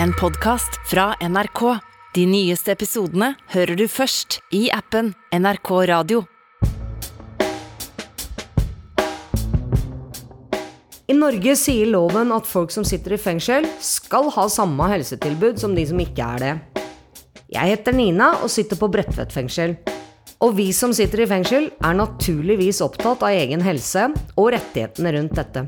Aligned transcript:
en 0.00 0.12
podkast 0.12 0.68
fra 0.90 1.14
NRK. 1.20 1.78
De 2.14 2.26
nyeste 2.26 2.72
episodene 2.72 3.32
hører 3.52 3.76
du 3.76 3.86
først 3.90 4.38
i 4.54 4.66
appen 4.72 5.12
NRK 5.34 5.70
Radio. 5.90 6.22
I 11.08 11.16
Norge 11.16 11.56
sier 11.60 11.90
loven 11.92 12.32
at 12.32 12.48
folk 12.48 12.72
som 12.72 12.86
sitter 12.88 13.16
i 13.16 13.20
fengsel, 13.20 13.66
skal 13.84 14.30
ha 14.32 14.46
samme 14.48 14.88
helsetilbud 14.94 15.60
som 15.60 15.76
de 15.76 15.84
som 15.88 16.00
ikke 16.00 16.28
er 16.36 16.44
det. 16.44 16.54
Jeg 17.52 17.74
heter 17.74 17.96
Nina 17.96 18.32
og 18.40 18.52
sitter 18.52 18.80
på 18.80 18.88
Bredtvet 18.92 19.34
fengsel. 19.34 19.76
Og 20.42 20.56
vi 20.56 20.70
som 20.74 20.94
sitter 20.96 21.22
i 21.22 21.28
fengsel, 21.30 21.68
er 21.84 21.98
naturligvis 21.98 22.80
opptatt 22.82 23.22
av 23.22 23.36
egen 23.36 23.62
helse 23.62 24.08
og 24.36 24.54
rettighetene 24.56 25.12
rundt 25.18 25.36
dette. 25.38 25.66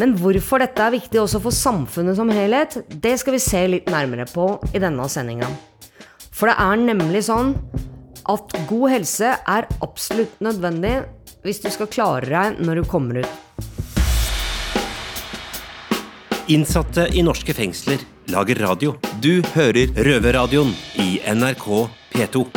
Men 0.00 0.14
hvorfor 0.16 0.62
dette 0.62 0.80
er 0.80 0.94
viktig 0.94 1.18
også 1.20 1.42
for 1.44 1.52
samfunnet 1.52 2.16
som 2.16 2.30
helhet, 2.32 2.78
det 2.88 3.18
skal 3.20 3.34
vi 3.36 3.40
se 3.44 3.60
litt 3.68 3.90
nærmere 3.92 4.24
på 4.30 4.46
i 4.72 4.80
denne 4.80 5.04
sendinga. 5.12 5.50
For 6.32 6.48
det 6.48 6.54
er 6.56 6.80
nemlig 6.80 7.26
sånn 7.26 7.52
at 8.30 8.54
god 8.70 8.86
helse 8.94 9.34
er 9.36 9.68
absolutt 9.84 10.40
nødvendig 10.40 10.94
hvis 11.44 11.60
du 11.60 11.68
skal 11.74 11.90
klare 11.92 12.24
deg 12.30 12.64
når 12.64 12.80
du 12.80 12.88
kommer 12.88 13.20
ut. 13.20 13.36
Innsatte 16.50 17.10
i 17.12 17.20
norske 17.22 17.52
fengsler 17.54 18.00
lager 18.32 18.64
radio. 18.64 18.96
Du 19.20 19.44
hører 19.52 19.92
Røverradioen 20.00 20.72
i 20.96 21.20
NRK 21.28 21.68
P2. 22.16 22.48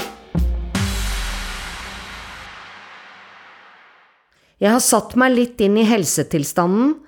Jeg 4.63 4.71
har 4.71 4.83
satt 4.85 5.17
meg 5.19 5.35
litt 5.35 5.59
inn 5.66 5.75
i 5.75 5.89
helsetilstanden 5.89 7.02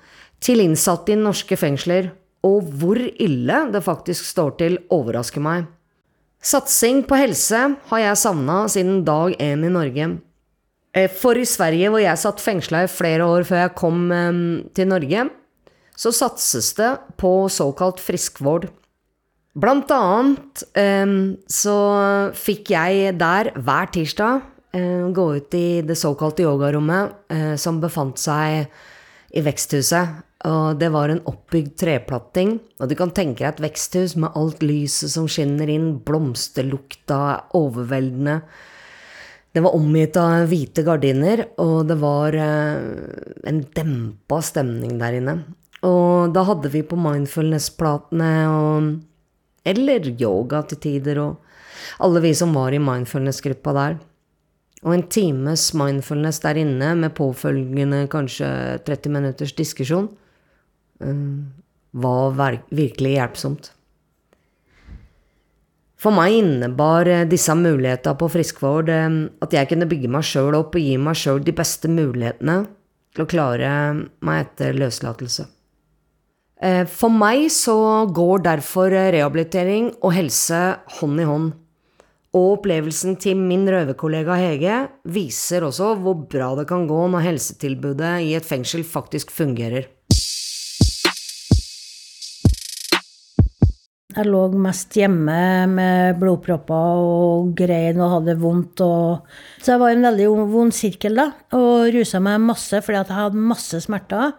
til 0.44 0.62
innsatte 0.64 1.14
i 1.14 1.20
norske 1.20 1.58
fengsler, 1.60 2.12
og 2.46 2.68
hvor 2.78 3.00
ille 3.00 3.62
det 3.74 3.82
faktisk 3.86 4.28
står 4.28 4.58
til, 4.60 4.78
overrasker 4.94 5.42
meg. 5.42 5.66
Satsing 6.46 7.02
på 7.10 7.18
helse 7.18 7.62
har 7.90 8.02
jeg 8.04 8.22
savna 8.22 8.60
siden 8.70 9.02
dag 9.08 9.34
én 9.42 9.66
i 9.66 9.72
Norge. 9.74 10.10
Eh, 10.94 11.10
For 11.10 11.38
i 11.38 11.46
Sverige, 11.46 11.90
hvor 11.90 12.04
jeg 12.04 12.22
satt 12.22 12.44
fengsla 12.44 12.84
i 12.86 12.92
flere 12.92 13.26
år 13.26 13.48
før 13.48 13.64
jeg 13.64 13.76
kom 13.80 14.12
eh, 14.14 14.42
til 14.78 14.92
Norge, 14.92 15.28
så 15.96 16.12
satses 16.14 16.74
det 16.78 16.92
på 17.18 17.48
såkalt 17.50 18.02
friskvård. 18.04 18.68
Blant 19.56 19.92
annet 19.96 20.66
eh, 20.78 21.14
så 21.50 21.78
fikk 22.36 22.74
jeg 22.76 23.16
der 23.18 23.54
hver 23.56 23.90
tirsdag 23.96 24.44
eh, 24.76 25.08
gå 25.16 25.30
ut 25.40 25.56
i 25.58 25.82
det 25.88 25.98
såkalte 25.98 26.46
yogarommet 26.46 27.16
eh, 27.32 27.56
som 27.58 27.80
befant 27.82 28.20
seg 28.22 28.68
i 29.36 29.44
veksthuset. 29.44 30.22
Og 30.46 30.78
det 30.78 30.92
var 30.94 31.10
en 31.10 31.24
oppbygd 31.26 31.74
treplatting. 31.82 32.58
Og 32.80 32.90
du 32.90 32.96
kan 32.98 33.14
tenke 33.16 33.44
deg 33.44 33.56
et 33.56 33.66
veksthus 33.66 34.16
med 34.22 34.36
alt 34.38 34.64
lyset 34.66 35.14
som 35.16 35.28
skinner 35.32 35.70
inn, 35.72 35.96
blomsterlukta 36.06 37.20
overveldende. 37.58 38.40
Det 39.56 39.64
var 39.64 39.78
omgitt 39.78 40.18
av 40.20 40.50
hvite 40.52 40.84
gardiner, 40.84 41.46
og 41.64 41.88
det 41.88 41.96
var 42.02 42.36
eh, 42.36 42.88
en 43.48 43.62
dempa 43.78 44.42
stemning 44.44 44.98
der 45.00 45.16
inne. 45.22 45.38
Og 45.88 46.34
da 46.36 46.44
hadde 46.50 46.72
vi 46.74 46.82
på 46.84 47.00
mindfulness-platene 47.00 48.32
og 48.52 48.96
Eller 49.66 50.12
yoga 50.22 50.60
til 50.70 50.78
tider, 50.78 51.18
og 51.18 51.40
alle 52.06 52.20
vi 52.22 52.36
som 52.38 52.52
var 52.54 52.76
i 52.76 52.78
mindfulness-gruppa 52.78 53.72
der. 53.74 53.96
Og 54.86 54.94
en 54.94 55.06
times 55.10 55.72
mindfulness 55.78 56.42
der 56.44 56.60
inne 56.62 56.92
med 57.00 57.16
påfølgende 57.18 58.04
kanskje 58.12 58.48
30 58.86 59.14
minutters 59.16 59.56
diskusjon 59.58 60.12
eh, 61.02 61.24
var 61.96 62.60
virkelig 62.70 63.16
hjelpsomt. 63.16 63.72
For 66.06 66.14
meg 66.14 66.38
innebar 66.38 67.10
eh, 67.10 67.26
disse 67.26 67.56
mulighetene 67.58 68.20
på 68.20 68.30
friskvård 68.30 68.94
eh, 68.94 69.20
at 69.42 69.58
jeg 69.58 69.72
kunne 69.72 69.90
bygge 69.90 70.12
meg 70.14 70.28
sjøl 70.28 70.58
opp 70.60 70.78
og 70.78 70.86
gi 70.86 70.96
meg 71.02 71.18
sjøl 71.18 71.42
de 71.42 71.56
beste 71.56 71.90
mulighetene 71.90 72.62
til 73.16 73.26
å 73.26 73.30
klare 73.32 73.74
meg 74.28 74.42
etter 74.44 74.76
løslatelse. 74.78 75.48
For 76.88 77.12
meg 77.12 77.50
så 77.52 78.06
går 78.16 78.46
derfor 78.46 78.94
eh, 78.94 79.12
rehabilitering 79.18 79.92
og 80.00 80.14
helse 80.16 80.62
hånd 81.00 81.22
i 81.22 81.28
hånd. 81.28 81.54
Og 82.36 82.58
opplevelsen 82.58 83.16
til 83.22 83.40
min 83.40 83.64
røverkollega 83.72 84.36
Hege 84.42 84.80
viser 85.08 85.64
også 85.64 85.94
hvor 86.04 86.26
bra 86.28 86.50
det 86.60 86.66
kan 86.68 86.84
gå 86.90 87.06
når 87.14 87.24
helsetilbudet 87.30 88.18
i 88.28 88.34
et 88.36 88.48
fengsel 88.48 88.84
faktisk 88.84 89.32
fungerer. 89.32 89.88
Jeg 94.16 94.30
lå 94.32 94.42
mest 94.64 94.96
hjemme 94.96 95.38
med 95.68 96.20
blodpropper 96.22 97.00
og 97.04 97.50
grein 97.56 98.00
og 98.00 98.14
hadde 98.14 98.38
vondt. 98.40 98.84
Og... 98.84 99.32
Så 99.60 99.74
jeg 99.74 99.82
var 99.82 99.92
i 99.92 99.98
en 99.98 100.08
veldig 100.08 100.28
vond 100.52 100.76
sirkel 100.76 101.20
da, 101.20 101.30
og 101.56 101.90
rusa 101.96 102.22
meg 102.24 102.44
masse 102.44 102.80
fordi 102.84 103.02
jeg 103.02 103.16
hadde 103.16 103.48
masse 103.52 103.82
smerter. 103.84 104.38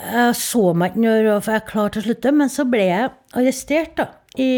Jeg 0.00 0.38
så 0.40 0.70
meg 0.72 0.94
ikke 0.94 1.04
når 1.04 1.50
jeg 1.52 1.66
klarte 1.68 2.00
å 2.00 2.06
slutte, 2.06 2.32
men 2.32 2.52
så 2.52 2.64
ble 2.68 2.86
jeg 2.86 3.10
arrestert 3.36 3.96
da, 4.00 4.08
i 4.40 4.48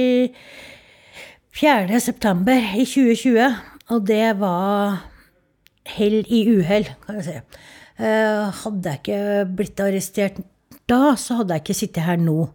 4. 1.53 2.01
september 2.01 2.57
i 2.79 2.87
2020. 2.89 3.59
Og 3.93 4.07
det 4.09 4.25
var 4.41 5.03
hell 5.93 6.23
i 6.33 6.47
uhell, 6.49 6.87
kan 7.05 7.19
jeg 7.21 7.27
si. 7.27 7.37
Eh, 8.01 8.63
Hadde 8.63 8.95
jeg 8.95 9.03
ikke 9.03 9.21
blitt 9.59 9.83
arrestert 9.85 10.41
da, 10.89 11.15
så 11.21 11.39
hadde 11.41 11.57
jeg 11.57 11.65
ikke 11.65 11.77
sittet 11.77 12.07
her 12.07 12.21
nå. 12.21 12.49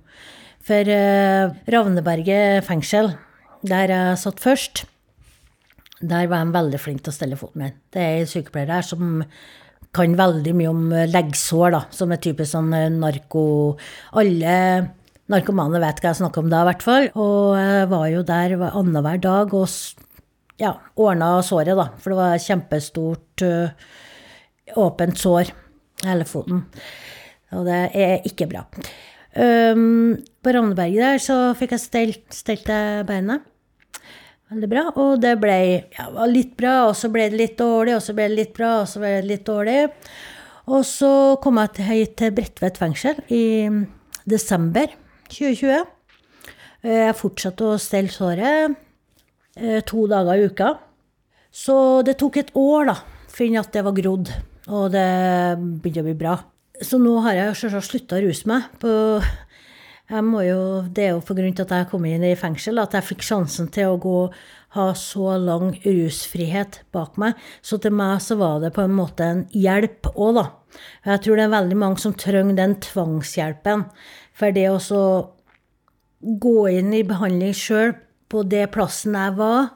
For 0.66 0.90
eh, 0.92 1.54
Ravneberget 1.72 2.66
fengsel, 2.68 3.14
der 3.68 3.94
jeg 3.94 4.20
satt 4.24 4.42
først, 4.44 4.86
der 6.02 6.28
var 6.30 6.46
de 6.46 6.54
veldig 6.54 6.82
flinke 6.82 7.06
til 7.06 7.14
å 7.14 7.18
stelle 7.20 7.38
foten 7.40 7.64
min. 7.64 7.78
Det 7.94 8.02
er 8.02 8.20
en 8.22 8.30
sykepleier 8.30 8.70
der 8.70 8.86
som 8.86 9.24
kan 9.96 10.14
veldig 10.18 10.54
mye 10.58 10.70
om 10.74 10.84
leggsår, 11.10 11.72
da, 11.74 11.86
som 11.96 12.12
er 12.14 12.22
typisk 12.22 12.52
sånn 12.54 12.74
narko... 13.00 13.46
Alle 14.20 14.58
narkomane 15.32 15.82
vet 15.84 16.02
hva 16.02 16.12
jeg 16.12 16.22
snakker 16.22 16.44
om 16.44 16.52
da, 16.52 16.64
i 16.64 16.70
hvert 16.70 16.86
fall. 16.86 17.10
Og 17.20 17.58
jeg 17.60 17.90
var 17.94 18.06
jo 18.12 18.26
der 18.28 18.56
annenhver 18.70 19.24
dag 19.24 19.56
og 19.58 19.68
ja, 20.62 20.74
ordna 20.98 21.36
såret, 21.46 21.76
da. 21.78 21.90
For 22.02 22.14
det 22.14 22.20
var 22.20 22.38
et 22.38 22.46
kjempestort 22.48 23.46
eh, 23.46 23.90
åpent 24.78 25.20
sår 25.20 25.52
i 25.52 26.08
hele 26.08 26.28
foten. 26.30 26.64
Og 27.56 27.68
det 27.68 27.84
er 27.96 28.26
ikke 28.28 28.50
bra. 28.50 28.66
Um, 29.38 30.18
på 30.42 30.52
Ravneberget 30.56 31.04
der 31.04 31.22
så 31.22 31.38
fikk 31.58 31.76
jeg 31.76 31.84
stelt, 31.84 32.26
stelt 32.34 32.72
beinet. 33.08 33.46
Veldig 34.48 34.70
bra. 34.72 34.86
Og 34.96 35.20
det 35.22 35.36
ble 35.42 35.58
ja, 35.78 36.08
litt 36.32 36.56
bra, 36.60 36.88
og 36.88 36.96
så 36.98 37.12
ble 37.14 37.28
det 37.32 37.40
litt 37.40 37.58
dårlig, 37.60 37.98
og 37.98 38.04
så 38.04 38.16
ble 38.18 38.30
det 38.32 38.40
litt 38.40 38.56
bra, 38.56 38.78
og 38.82 38.90
så 38.90 39.04
ble 39.04 39.14
det 39.20 39.30
litt 39.30 39.46
dårlig. 39.48 39.82
Og 40.68 40.84
så 40.88 41.12
kom 41.44 41.60
jeg 41.62 41.76
til, 41.78 42.06
til 42.20 42.34
Bredtvet 42.36 42.80
fengsel 42.80 43.20
i 43.32 43.44
desember 44.28 44.92
2020. 45.32 45.88
Eh, 46.84 47.06
Jeg 47.08 47.18
fortsatte 47.20 47.66
å 47.68 47.80
stelle 47.82 48.14
såret 48.14 48.76
eh, 49.58 49.82
to 49.88 50.06
dager 50.10 50.38
i 50.38 50.50
uka. 50.52 50.74
Så 51.52 52.04
det 52.06 52.18
tok 52.20 52.38
et 52.38 52.54
år, 52.58 52.92
da, 52.92 52.98
for 53.34 53.60
at 53.62 53.74
det 53.74 53.84
var 53.88 53.98
grodd, 53.98 54.30
og 54.68 54.92
det 54.94 55.08
begynte 55.82 56.04
å 56.04 56.08
bli 56.10 56.18
bra. 56.20 56.38
Så 56.84 57.00
nå 57.02 57.16
har 57.26 57.34
jeg 57.34 57.58
selvsagt 57.58 57.88
slutta 57.88 58.20
å 58.20 58.26
ruse 58.28 58.50
meg. 58.50 58.68
På, 58.78 58.92
jo, 60.46 60.60
det 60.94 61.08
er 61.08 61.16
jo 61.16 61.24
pga. 61.26 61.48
at 61.64 61.74
jeg 61.74 61.90
kom 61.90 62.06
inn 62.06 62.24
i 62.24 62.36
fengsel 62.38 62.78
at 62.80 62.94
jeg 62.94 63.08
fikk 63.08 63.26
sjansen 63.26 63.72
til 63.74 63.96
å 63.96 63.98
gå 63.98 64.20
ha 64.78 64.92
så 64.94 65.38
lang 65.42 65.72
rusfrihet 65.84 66.82
bak 66.94 67.18
meg. 67.18 67.34
Så 67.62 67.80
til 67.82 67.96
meg 67.96 68.22
så 68.22 68.38
var 68.40 68.62
det 68.62 68.74
på 68.76 68.84
en 68.86 68.96
måte 68.96 69.26
en 69.26 69.44
hjelp 69.56 70.12
òg, 70.14 70.38
da. 70.38 70.46
Jeg 71.08 71.24
tror 71.24 71.40
det 71.40 71.48
er 71.48 71.56
veldig 71.56 71.78
mange 71.80 72.04
som 72.04 72.14
trenger 72.14 72.58
den 72.58 72.76
tvangshjelpen. 72.84 73.88
For 74.38 74.54
det 74.54 74.68
å 74.70 74.78
gå 76.22 76.58
inn 76.74 76.94
i 76.94 77.06
behandling 77.08 77.56
sjøl 77.58 77.96
på 78.32 78.44
det 78.50 78.68
plassen 78.74 79.16
jeg 79.18 79.36
var, 79.38 79.72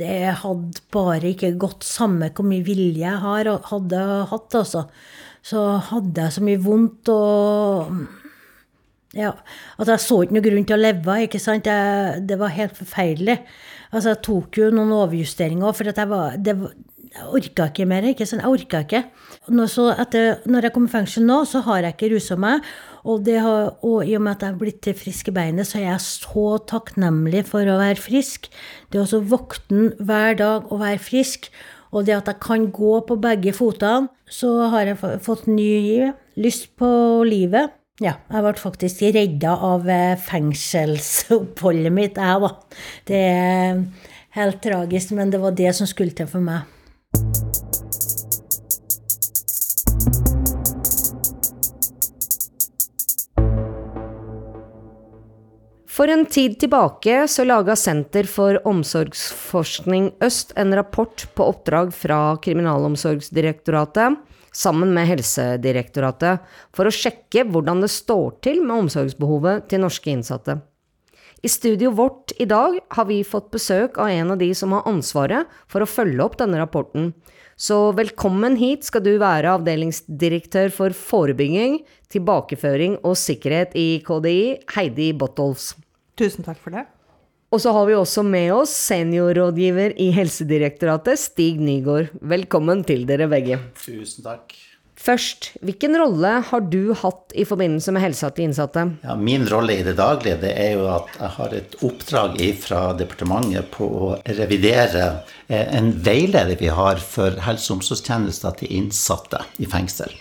det 0.00 0.38
hadde 0.40 0.82
bare 0.94 1.32
ikke 1.32 1.52
gått 1.60 1.84
samme 1.84 2.30
hvor 2.32 2.46
mye 2.48 2.64
vilje 2.64 3.04
jeg 3.04 3.20
har, 3.24 3.50
hadde 3.68 4.00
hatt, 4.30 4.56
altså. 4.56 4.86
Så 5.44 5.60
hadde 5.90 6.26
jeg 6.26 6.36
så 6.36 6.44
mye 6.46 6.60
vondt 6.62 7.10
og 7.12 8.02
ja, 9.12 9.34
at 9.76 9.90
jeg 9.92 10.00
så 10.00 10.22
ikke 10.22 10.38
noe 10.38 10.44
grunn 10.46 10.64
til 10.64 10.78
å 10.78 10.80
leve, 10.80 11.16
ikke 11.26 11.40
sant. 11.42 11.68
Jeg, 11.68 12.22
det 12.28 12.38
var 12.40 12.54
helt 12.54 12.78
forferdelig. 12.78 13.34
Altså, 13.90 14.14
jeg 14.14 14.22
tok 14.24 14.56
jo 14.56 14.70
noen 14.72 14.94
overjusteringer 14.96 15.76
for 15.76 16.04
var 16.08 16.38
det, 16.40 16.54
Jeg 17.12 17.26
orka 17.36 17.66
ikke 17.68 17.84
mer, 17.88 18.06
ikke 18.08 18.24
sant. 18.28 18.40
Jeg 18.40 18.54
orka 18.54 18.78
ikke. 18.86 19.02
Så 19.68 19.84
etter, 20.00 20.38
når 20.48 20.66
jeg 20.66 20.72
kom 20.72 20.86
i 20.88 20.92
fengsel 20.92 21.26
nå, 21.28 21.42
så 21.48 21.60
har 21.66 21.84
jeg 21.84 21.96
ikke 21.96 22.08
rusa 22.14 22.38
meg. 22.40 22.64
Og, 23.02 23.28
har, 23.28 23.74
og 23.84 24.08
i 24.08 24.14
og 24.16 24.24
med 24.24 24.32
at 24.32 24.46
jeg 24.46 24.54
har 24.54 24.62
blitt 24.62 24.88
frisk 24.96 25.28
i 25.28 25.34
beinet, 25.36 25.68
så 25.68 25.80
er 25.82 25.90
jeg 25.90 26.06
så 26.06 26.46
takknemlig 26.72 27.44
for 27.50 27.68
å 27.68 27.76
være 27.82 28.00
frisk. 28.00 28.48
Det 28.88 29.04
å 29.04 29.22
våkne 29.28 29.92
hver 30.00 30.40
dag 30.40 30.72
og 30.72 30.80
være 30.80 31.02
frisk, 31.04 31.50
og 31.92 32.08
det 32.08 32.16
at 32.16 32.32
jeg 32.32 32.40
kan 32.40 32.70
gå 32.72 32.96
på 33.04 33.20
begge 33.20 33.52
fotene, 33.56 34.08
så 34.32 34.70
har 34.72 34.88
jeg 34.88 35.20
fått 35.26 35.44
ny 35.50 36.08
lyst 36.40 36.70
på 36.80 36.88
livet. 37.28 37.76
Ja, 38.00 38.16
jeg 38.32 38.42
ble 38.46 38.56
faktisk 38.56 39.02
redda 39.04 39.52
av 39.68 39.84
eh, 39.92 40.16
fengselsoppholdet 40.16 41.92
mitt, 41.92 42.16
jeg, 42.16 42.40
da. 42.40 42.80
Det 43.06 43.20
er 43.28 43.82
helt 44.38 44.62
tragisk, 44.64 45.12
men 45.18 45.30
det 45.30 45.42
var 45.42 45.52
det 45.52 45.74
som 45.76 45.90
skulle 45.90 46.16
til 46.16 46.30
for 46.30 46.40
meg. 46.40 46.64
For 55.92 56.08
en 56.08 56.24
tid 56.26 56.54
tilbake 56.60 57.28
så 57.28 57.44
laga 57.44 57.76
Senter 57.76 58.24
for 58.24 58.56
omsorgsforskning 58.66 60.08
Øst 60.24 60.54
en 60.56 60.72
rapport 60.74 61.26
på 61.36 61.44
oppdrag 61.52 61.92
fra 61.94 62.36
Kriminalomsorgsdirektoratet 62.42 64.16
sammen 64.56 64.94
med 64.96 65.06
Helsedirektoratet 65.10 66.40
for 66.72 66.88
å 66.88 66.94
sjekke 66.96 67.44
hvordan 67.44 67.84
det 67.84 67.92
står 67.92 68.38
til 68.44 68.64
med 68.64 68.86
omsorgsbehovet 68.86 69.68
til 69.68 69.84
norske 69.84 70.10
innsatte. 70.16 70.58
I 71.42 71.48
studioet 71.50 71.98
vårt 71.98 72.32
i 72.38 72.44
dag 72.46 72.78
har 72.88 73.06
vi 73.08 73.24
fått 73.26 73.48
besøk 73.50 73.96
av 73.98 74.12
en 74.14 74.30
av 74.30 74.38
de 74.38 74.52
som 74.54 74.70
har 74.76 74.86
ansvaret 74.86 75.50
for 75.66 75.82
å 75.82 75.88
følge 75.90 76.22
opp 76.22 76.36
denne 76.38 76.60
rapporten. 76.60 77.10
Så 77.58 77.90
velkommen 77.98 78.54
hit 78.60 78.86
skal 78.86 79.02
du 79.02 79.16
være 79.18 79.50
avdelingsdirektør 79.56 80.70
for 80.70 80.94
forebygging, 80.94 81.80
tilbakeføring 82.14 83.00
og 83.02 83.18
sikkerhet 83.18 83.74
i 83.74 83.88
KDI, 84.06 84.62
Heidi 84.76 85.10
Bottolfs. 85.18 85.72
Tusen 86.14 86.46
takk 86.46 86.62
for 86.62 86.78
det. 86.78 86.86
Og 87.52 87.60
så 87.60 87.74
har 87.74 87.90
vi 87.90 87.98
også 87.98 88.22
med 88.22 88.54
oss 88.54 88.72
seniorrådgiver 88.86 89.98
i 90.00 90.12
Helsedirektoratet, 90.14 91.18
Stig 91.20 91.58
Nygaard. 91.60 92.14
Velkommen 92.22 92.86
til 92.86 93.02
dere 93.10 93.26
begge. 93.28 93.58
Tusen 93.82 94.30
takk. 94.30 94.54
Først, 95.02 95.48
hvilken 95.66 95.96
rolle 95.98 96.30
har 96.46 96.66
du 96.70 96.92
hatt 96.94 97.34
i 97.34 97.42
forbindelse 97.48 97.90
med 97.94 98.04
helsa 98.04 98.28
til 98.30 98.46
innsatte? 98.46 98.84
Ja, 99.02 99.16
min 99.18 99.48
rolle 99.50 99.74
i 99.80 99.82
det 99.86 99.96
daglige 99.98 100.38
det 100.44 100.52
er 100.54 100.76
jo 100.76 100.86
at 100.92 101.10
jeg 101.16 101.30
har 101.38 101.56
et 101.58 101.74
oppdrag 101.82 102.38
fra 102.62 102.82
departementet 102.98 103.72
på 103.74 103.88
å 103.88 104.12
revidere 104.38 105.08
eh, 105.48 105.66
en 105.74 105.90
veileder 106.06 106.54
vi 106.60 106.70
har 106.70 107.02
for 107.02 107.42
helse- 107.48 107.72
og 107.72 107.80
omsorgstjenester 107.80 108.60
til 108.60 108.76
innsatte 108.78 109.42
i 109.58 109.66
fengsel. 109.66 110.14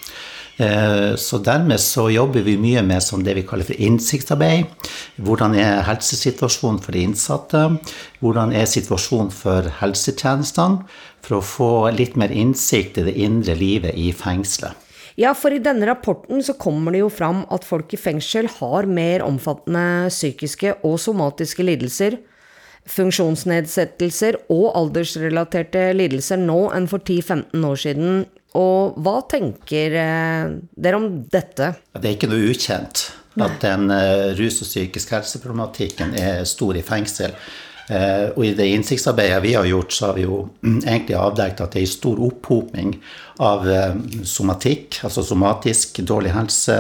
Eh, 0.62 1.16
så 1.16 1.40
dermed 1.42 1.80
så 1.80 2.08
jobber 2.12 2.44
vi 2.46 2.58
mye 2.60 2.82
med 2.86 3.02
som 3.04 3.24
det 3.26 3.34
vi 3.38 3.46
kaller 3.48 3.66
for 3.66 3.78
innsiktsarbeid. 3.78 4.90
Hvordan 5.22 5.56
er 5.58 5.86
helsesituasjonen 5.88 6.82
for 6.84 6.98
de 6.98 7.06
innsatte? 7.08 7.64
Hvordan 8.22 8.54
er 8.54 8.70
situasjonen 8.70 9.32
for 9.34 9.70
helsetjenestene? 9.80 10.84
For 11.26 11.38
å 11.38 11.46
få 11.46 11.72
litt 11.96 12.18
mer 12.20 12.34
innsikt 12.34 12.98
i 12.98 13.06
det 13.08 13.18
indre 13.22 13.56
livet 13.58 13.98
i 13.98 14.10
fengselet. 14.16 14.78
Ja, 15.20 15.34
for 15.36 15.54
i 15.54 15.62
denne 15.62 15.86
rapporten 15.90 16.40
så 16.44 16.56
kommer 16.58 16.96
det 16.96 17.04
jo 17.04 17.12
fram 17.12 17.44
at 17.52 17.68
folk 17.68 17.92
i 17.94 18.00
fengsel 18.00 18.48
har 18.60 18.88
mer 18.88 19.26
omfattende 19.26 20.10
psykiske 20.10 20.78
og 20.88 20.96
somatiske 21.04 21.66
lidelser, 21.68 22.16
funksjonsnedsettelser 22.90 24.40
og 24.50 24.72
aldersrelaterte 24.80 25.92
lidelser 25.94 26.40
nå 26.42 26.64
enn 26.74 26.88
for 26.90 27.04
10-15 27.04 27.68
år 27.68 27.82
siden, 27.84 28.24
og 28.58 28.98
hva 29.04 29.20
tenker 29.32 29.94
eh, 29.96 30.56
dere 30.76 30.98
om 30.98 31.12
dette? 31.32 31.74
Det 31.96 32.08
er 32.08 32.16
ikke 32.18 32.32
noe 32.32 32.50
ukjent 32.52 33.06
at 33.40 33.62
den 33.64 33.88
uh, 33.88 34.34
rus- 34.36 34.60
og 34.60 34.68
psykisk 34.68 35.14
helseproblematikken 35.16 36.16
er 36.20 36.42
stor 36.50 36.76
i 36.76 36.84
fengsel. 36.84 37.32
Uh, 37.90 38.32
og 38.36 38.46
i 38.46 38.54
det 38.58 38.68
innsiktsarbeidet 38.76 39.42
vi 39.44 39.56
har 39.58 39.68
gjort, 39.68 39.94
så 39.96 40.10
har 40.10 40.18
vi 40.20 40.26
jo 40.26 40.40
egentlig 40.64 41.18
avdekket 41.18 41.64
at 41.66 41.76
det 41.76 41.82
er 41.82 41.88
en 41.88 41.94
stor 41.94 42.22
opphopning 42.28 42.96
av 43.42 43.68
uh, 43.68 43.98
somatikk, 44.28 45.02
altså 45.08 45.26
somatisk 45.26 46.02
dårlig 46.08 46.34
helse, 46.36 46.78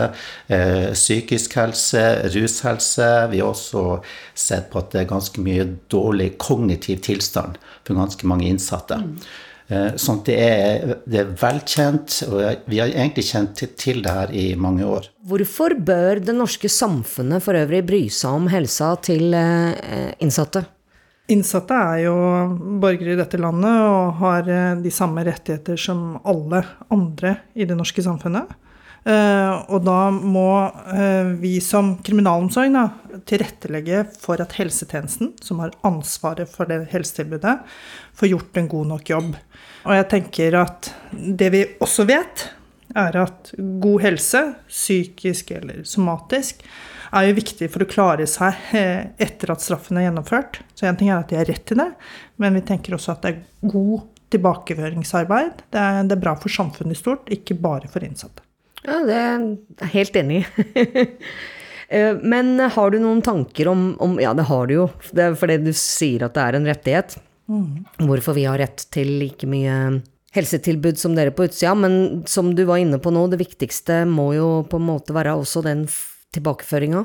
psykisk 0.93 1.55
helse, 1.57 2.03
rushelse. 2.35 3.11
Vi 3.31 3.39
har 3.41 3.51
også 3.51 3.85
sett 4.37 4.69
på 4.71 4.81
at 4.81 4.91
det 4.93 5.03
er 5.03 5.13
ganske 5.13 5.43
mye 5.43 5.67
dårlig 5.91 6.33
kognitiv 6.41 7.01
tilstand 7.07 7.57
for 7.87 7.97
ganske 7.97 8.27
mange 8.29 8.49
innsatte. 8.51 8.99
Mm. 9.01 9.15
Eh, 9.71 9.93
sånn 9.99 10.19
at 10.19 10.27
det 10.27 10.35
er, 10.43 10.95
det 11.07 11.19
er 11.21 11.31
velkjent, 11.39 12.17
og 12.27 12.67
vi 12.67 12.81
har 12.81 12.91
egentlig 12.91 13.23
kjent 13.29 13.61
til 13.79 14.01
det 14.03 14.15
her 14.17 14.33
i 14.35 14.49
mange 14.59 14.83
år. 14.83 15.07
Hvorfor 15.27 15.77
bør 15.79 16.19
det 16.19 16.35
norske 16.35 16.71
samfunnet 16.71 17.43
for 17.45 17.55
øvrig 17.55 17.85
bry 17.87 18.01
seg 18.11 18.41
om 18.41 18.49
helsa 18.51 18.93
til 19.05 19.31
eh, 19.37 20.11
innsatte? 20.19 20.65
Innsatte 21.31 21.77
er 21.77 22.01
jo 22.05 22.15
borgere 22.81 23.15
i 23.15 23.19
dette 23.19 23.39
landet 23.39 23.83
og 23.87 24.19
har 24.21 24.49
eh, 24.51 24.81
de 24.83 24.91
samme 24.93 25.23
rettigheter 25.27 25.79
som 25.79 26.17
alle 26.27 26.63
andre 26.91 27.37
i 27.53 27.67
det 27.69 27.77
norske 27.77 28.03
samfunnet. 28.05 28.57
Og 29.01 29.79
da 29.81 30.11
må 30.13 30.43
vi 31.41 31.55
som 31.65 31.95
kriminalomsorg 32.05 32.69
da, 32.75 32.83
tilrettelegge 33.25 34.03
for 34.21 34.37
at 34.43 34.53
helsetjenesten, 34.59 35.31
som 35.41 35.57
har 35.63 35.73
ansvaret 35.89 36.45
for 36.45 36.69
det 36.69 36.83
helsetilbudet, 36.91 37.55
får 38.13 38.29
gjort 38.29 38.59
en 38.61 38.69
god 38.69 38.91
nok 38.91 39.09
jobb. 39.09 39.31
Og 39.87 39.95
jeg 39.97 40.07
tenker 40.11 40.59
at 40.59 40.91
det 41.11 41.49
vi 41.55 41.63
også 41.81 42.05
vet, 42.13 42.45
er 42.93 43.17
at 43.23 43.53
god 43.57 44.01
helse, 44.03 44.43
psykisk 44.69 45.53
eller 45.57 45.83
somatisk, 45.87 46.61
er 47.11 47.27
jo 47.27 47.37
viktig 47.37 47.67
for 47.71 47.83
å 47.83 47.89
klare 47.89 48.27
seg 48.29 48.75
eh, 48.77 49.11
etter 49.21 49.53
at 49.53 49.63
straffen 49.63 49.99
er 49.99 50.07
gjennomført. 50.07 50.61
Så 50.77 50.87
en 50.87 50.99
ting 50.99 51.11
er 51.11 51.19
at 51.19 51.31
de 51.31 51.39
har 51.39 51.49
rett 51.49 51.65
til 51.67 51.81
det, 51.81 51.89
men 52.41 52.57
vi 52.57 52.65
tenker 52.67 52.95
også 52.97 53.15
at 53.15 53.25
det 53.25 53.33
er 53.33 53.71
god 53.73 54.05
tilbakeføringsarbeid. 54.31 55.65
Det 55.73 55.81
er, 55.81 56.03
det 56.07 56.15
er 56.15 56.23
bra 56.23 56.35
for 56.39 56.53
samfunnet 56.53 56.95
i 56.95 57.01
stort, 57.01 57.31
ikke 57.33 57.57
bare 57.61 57.91
for 57.91 58.05
innsatte. 58.07 58.45
Ja, 58.81 59.01
det 59.05 59.17
er 59.17 59.43
jeg 59.43 59.91
helt 59.97 60.21
enig 60.23 60.43
i. 60.43 60.69
Eh, 61.91 62.15
men 62.23 62.55
har 62.71 62.93
du 62.93 63.01
noen 63.03 63.17
tanker 63.19 63.67
om, 63.67 63.81
om 63.99 64.13
Ja, 64.23 64.29
det 64.31 64.45
har 64.47 64.69
du 64.69 64.77
jo, 64.77 64.83
det 65.11 65.25
er 65.25 65.33
fordi 65.35 65.57
du 65.59 65.73
sier 65.75 66.23
at 66.23 66.37
det 66.37 66.45
er 66.45 66.55
en 66.55 66.69
rettighet. 66.69 67.17
Mm. 67.51 67.81
Hvorfor 68.07 68.37
vi 68.37 68.45
har 68.47 68.61
rett 68.63 68.85
til 68.95 69.11
like 69.19 69.49
mye 69.51 69.73
helsetilbud 70.35 70.99
som 70.99 71.15
dere 71.17 71.33
på 71.35 71.49
utsida. 71.49 71.73
Men 71.75 72.23
som 72.27 72.53
du 72.55 72.63
var 72.69 72.81
inne 72.81 72.99
på 73.01 73.11
nå, 73.13 73.25
det 73.31 73.41
viktigste 73.41 74.03
må 74.07 74.31
jo 74.37 74.49
på 74.71 74.79
en 74.79 74.87
måte 74.87 75.15
være 75.15 75.35
også 75.39 75.63
den 75.67 75.83
tilbakeføringa. 76.35 77.03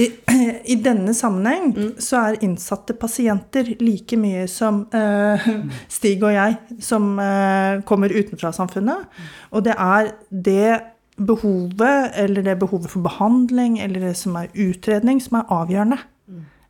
I, 0.00 0.06
I, 0.72 0.76
denne 0.80 1.12
sammenheng 1.14 1.72
mm. 1.76 1.88
så 2.00 2.22
er 2.22 2.44
innsatte 2.46 2.96
pasienter 2.96 3.74
like 3.82 4.16
mye 4.16 4.46
som 4.48 4.86
uh, 4.94 5.48
Stig 5.98 6.24
og 6.24 6.32
jeg, 6.32 6.56
som 6.80 7.16
uh, 7.20 7.80
kommer 7.88 8.14
utenfra 8.14 8.52
samfunnet. 8.56 9.08
Og 9.52 9.66
det 9.68 9.76
er 9.76 10.14
det 10.30 10.78
behovet, 11.18 12.14
eller 12.14 12.46
det 12.46 12.60
behovet 12.60 12.92
for 12.92 13.04
behandling, 13.04 13.80
eller 13.82 14.08
det 14.08 14.14
som 14.16 14.38
er 14.38 14.54
utredning, 14.54 15.20
som 15.22 15.40
er 15.40 15.52
avgjørende. 15.52 15.98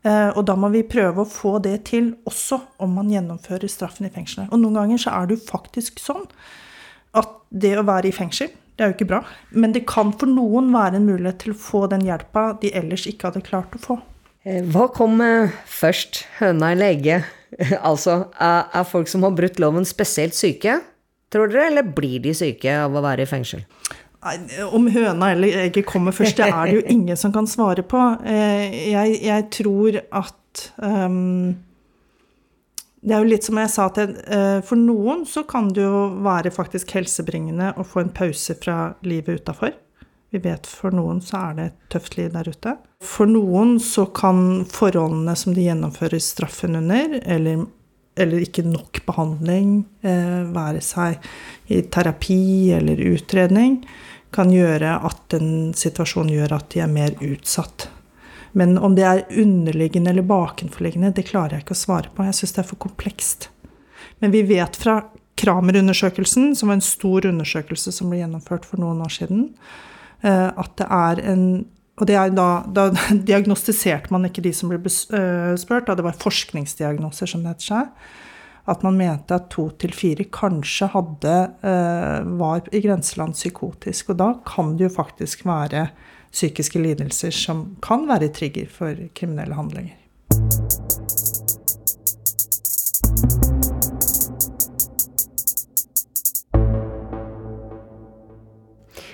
Eh, 0.07 0.31
og 0.39 0.45
da 0.47 0.55
må 0.59 0.71
vi 0.73 0.85
prøve 0.87 1.25
å 1.25 1.29
få 1.29 1.57
det 1.63 1.81
til 1.91 2.13
også 2.29 2.61
om 2.85 2.95
man 3.01 3.11
gjennomfører 3.13 3.71
straffen 3.71 4.07
i 4.07 4.13
fengselet. 4.15 4.51
Og 4.55 4.63
noen 4.63 4.79
ganger 4.79 5.03
så 5.03 5.15
er 5.17 5.29
det 5.29 5.39
jo 5.39 5.49
faktisk 5.49 6.01
sånn 6.03 6.25
at 7.19 7.35
det 7.51 7.75
å 7.81 7.87
være 7.89 8.11
i 8.11 8.15
fengsel, 8.15 8.53
det 8.79 8.85
er 8.85 8.93
jo 8.93 8.95
ikke 8.95 9.09
bra. 9.11 9.23
Men 9.51 9.75
det 9.75 9.83
kan 9.91 10.13
for 10.15 10.31
noen 10.31 10.71
være 10.75 11.01
en 11.01 11.09
mulighet 11.09 11.41
til 11.43 11.55
å 11.55 11.59
få 11.59 11.87
den 11.91 12.07
hjelpa 12.07 12.53
de 12.63 12.71
ellers 12.79 13.09
ikke 13.11 13.33
hadde 13.33 13.43
klart 13.47 13.75
å 13.75 13.83
få. 13.83 13.99
Eh, 14.47 14.63
hva 14.71 14.87
kom 14.95 15.19
eh, 15.25 15.57
først, 15.67 16.23
høna 16.39 16.73
eller 16.77 16.95
egget? 16.95 17.35
altså, 17.91 18.29
er 18.39 18.87
folk 18.87 19.11
som 19.11 19.27
har 19.27 19.35
brutt 19.35 19.59
loven 19.59 19.87
spesielt 19.89 20.37
syke, 20.39 20.79
tror 21.33 21.51
dere, 21.51 21.73
eller 21.73 21.91
blir 21.97 22.23
de 22.25 22.35
syke 22.37 22.71
av 22.85 22.95
å 22.95 23.03
være 23.05 23.27
i 23.27 23.31
fengsel? 23.31 23.67
Om 24.75 24.89
høna 24.95 25.33
eller 25.35 25.61
egget 25.65 25.87
kommer 25.87 26.15
først, 26.15 26.39
det 26.39 26.49
er 26.49 26.71
det 26.71 26.79
jo 26.79 26.87
ingen 26.97 27.19
som 27.19 27.35
kan 27.35 27.51
svare 27.51 27.83
på. 27.87 28.03
Eh, 28.27 28.93
jeg, 28.93 29.19
jeg 29.27 29.49
tror 29.59 30.01
at 30.07 30.69
um, 30.83 31.57
Det 33.09 33.15
er 33.17 33.23
jo 33.25 33.31
litt 33.31 33.47
som 33.47 33.57
jeg 33.57 33.73
sa 33.73 33.87
til 33.97 34.11
uh, 34.29 34.59
For 34.67 34.77
noen 34.77 35.25
så 35.29 35.45
kan 35.49 35.71
det 35.73 35.85
jo 35.87 36.09
være 36.25 36.53
faktisk 36.53 36.93
helsebringende 36.99 37.73
å 37.81 37.87
få 37.87 38.03
en 38.05 38.13
pause 38.13 38.57
fra 38.61 38.93
livet 39.07 39.41
utafor. 39.41 39.73
Vi 40.29 40.43
vet 40.45 40.69
for 40.69 40.93
noen 40.93 41.23
så 41.25 41.39
er 41.41 41.57
det 41.57 41.67
et 41.71 41.79
tøft 41.95 42.19
liv 42.19 42.35
der 42.35 42.51
ute. 42.53 42.75
For 43.01 43.31
noen 43.31 43.79
så 43.81 44.05
kan 44.13 44.67
forholdene 44.69 45.33
som 45.41 45.57
de 45.57 45.65
gjennomfører 45.65 46.21
straffen 46.21 46.77
under, 46.83 47.17
eller, 47.25 47.65
eller 48.21 48.45
ikke 48.45 48.67
nok 48.69 49.01
behandling, 49.09 49.87
uh, 50.05 50.45
være 50.53 50.85
seg 50.85 51.17
i 51.73 51.81
terapi 51.89 52.43
eller 52.77 53.01
utredning, 53.15 53.81
kan 54.37 54.53
gjøre 54.53 54.99
at 55.09 55.39
en 55.39 55.71
situasjon 55.73 56.29
gjør 56.35 56.59
at 56.59 56.69
de 56.75 56.85
er 56.85 56.93
mer 56.93 57.17
utsatt. 57.25 57.89
Men 58.53 58.79
om 58.79 58.95
det 58.97 59.05
er 59.05 59.25
underliggende 59.31 60.11
eller 60.11 60.27
bakenforliggende, 60.27 61.13
det 61.17 61.29
klarer 61.29 61.59
jeg 61.59 61.67
ikke 61.67 61.77
å 61.77 61.83
svare 61.83 62.13
på. 62.15 62.27
Jeg 62.27 62.39
syns 62.39 62.55
det 62.57 62.63
er 62.63 62.69
for 62.71 62.81
komplekst. 62.85 63.49
Men 64.23 64.35
vi 64.35 64.45
vet 64.49 64.79
fra 64.79 65.01
Kramer-undersøkelsen, 65.39 66.55
som 66.59 66.71
var 66.71 66.79
en 66.79 66.85
stor 66.85 67.29
undersøkelse 67.29 67.93
som 67.95 68.11
ble 68.11 68.23
gjennomført 68.23 68.67
for 68.67 68.81
noen 68.83 69.05
år 69.05 69.13
siden, 69.15 69.51
eh, 70.27 70.49
at 70.49 70.79
det 70.81 70.89
er 70.89 71.27
en 71.35 71.51
og 71.99 72.11
er 72.15 72.29
da, 72.31 72.63
da 72.71 72.85
diagnostiserte 73.31 74.13
man 74.15 74.29
ikke 74.29 74.45
de 74.45 74.53
som 74.55 74.71
ble 74.71 74.79
eh, 74.79 75.55
spurt, 75.59 75.89
da 75.89 75.97
det 75.99 76.05
var 76.07 76.15
forskningsdiagnoser, 76.21 77.27
som 77.27 77.43
det 77.43 77.57
heter 77.57 77.67
seg 77.73 78.13
at 78.69 78.85
man 78.85 78.99
mente 78.99 79.37
at 79.37 79.49
to 79.53 79.69
til 79.81 79.95
fire 79.97 80.27
kanskje 80.33 80.91
hadde, 80.93 81.37
eh, 81.65 82.27
var 82.41 82.69
i 82.73 82.83
grenseland 82.85 83.37
psykotisk. 83.37 84.13
Og 84.13 84.21
da 84.21 84.29
kan 84.45 84.77
det 84.77 84.89
jo 84.89 84.97
faktisk 84.99 85.47
være 85.49 85.89
psykiske 86.33 86.81
lidelser 86.83 87.35
som 87.35 87.77
kan 87.85 88.07
være 88.09 88.33
trigger 88.35 88.69
for 88.73 89.09
kriminelle 89.15 89.57
handlinger. 89.59 89.97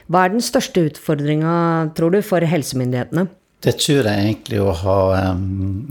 Hva 0.04 0.26
er 0.26 0.34
den 0.34 0.44
største 0.44 0.82
utfordringa, 0.90 1.54
tror 1.96 2.12
du, 2.12 2.20
for 2.22 2.44
helsemyndighetene? 2.44 3.24
Det 3.64 3.78
tror 3.80 4.04
jeg 4.04 4.24
egentlig 4.26 4.60
å 4.60 4.74
ha 4.76 4.98
um, 5.32 5.86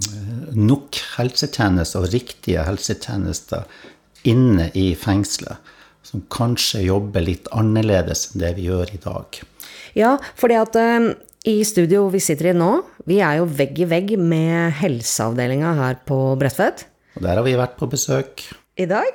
nok 0.54 1.00
helsetjenester 1.16 2.06
og 2.06 2.14
riktige 2.14 2.66
helsetjenester 2.68 3.66
inne 4.30 4.70
i 4.78 4.92
fengselet. 5.00 5.72
Som 6.04 6.26
kanskje 6.30 6.84
jobber 6.84 7.24
litt 7.26 7.48
annerledes 7.56 8.28
enn 8.30 8.44
det 8.44 8.52
vi 8.60 8.68
gjør 8.68 8.92
i 8.94 9.02
dag. 9.02 9.40
Ja, 9.98 10.16
fordi 10.40 10.58
at 10.58 10.78
um, 10.80 11.12
i 11.50 11.60
studio 11.68 12.06
vi 12.14 12.22
sitter 12.24 12.52
i 12.52 12.56
nå, 12.58 12.72
vi 13.10 13.20
er 13.24 13.42
jo 13.42 13.50
vegg 13.50 13.84
i 13.84 13.90
vegg 13.90 14.16
med 14.20 14.74
helseavdelinga 14.80 15.74
her 15.80 16.00
på 16.08 16.18
Bredtvet. 16.40 16.86
Og 17.18 17.26
der 17.26 17.38
har 17.38 17.46
vi 17.46 17.58
vært 17.60 17.78
på 17.80 17.90
besøk. 17.92 18.46
I 18.80 18.88
dag? 18.90 19.10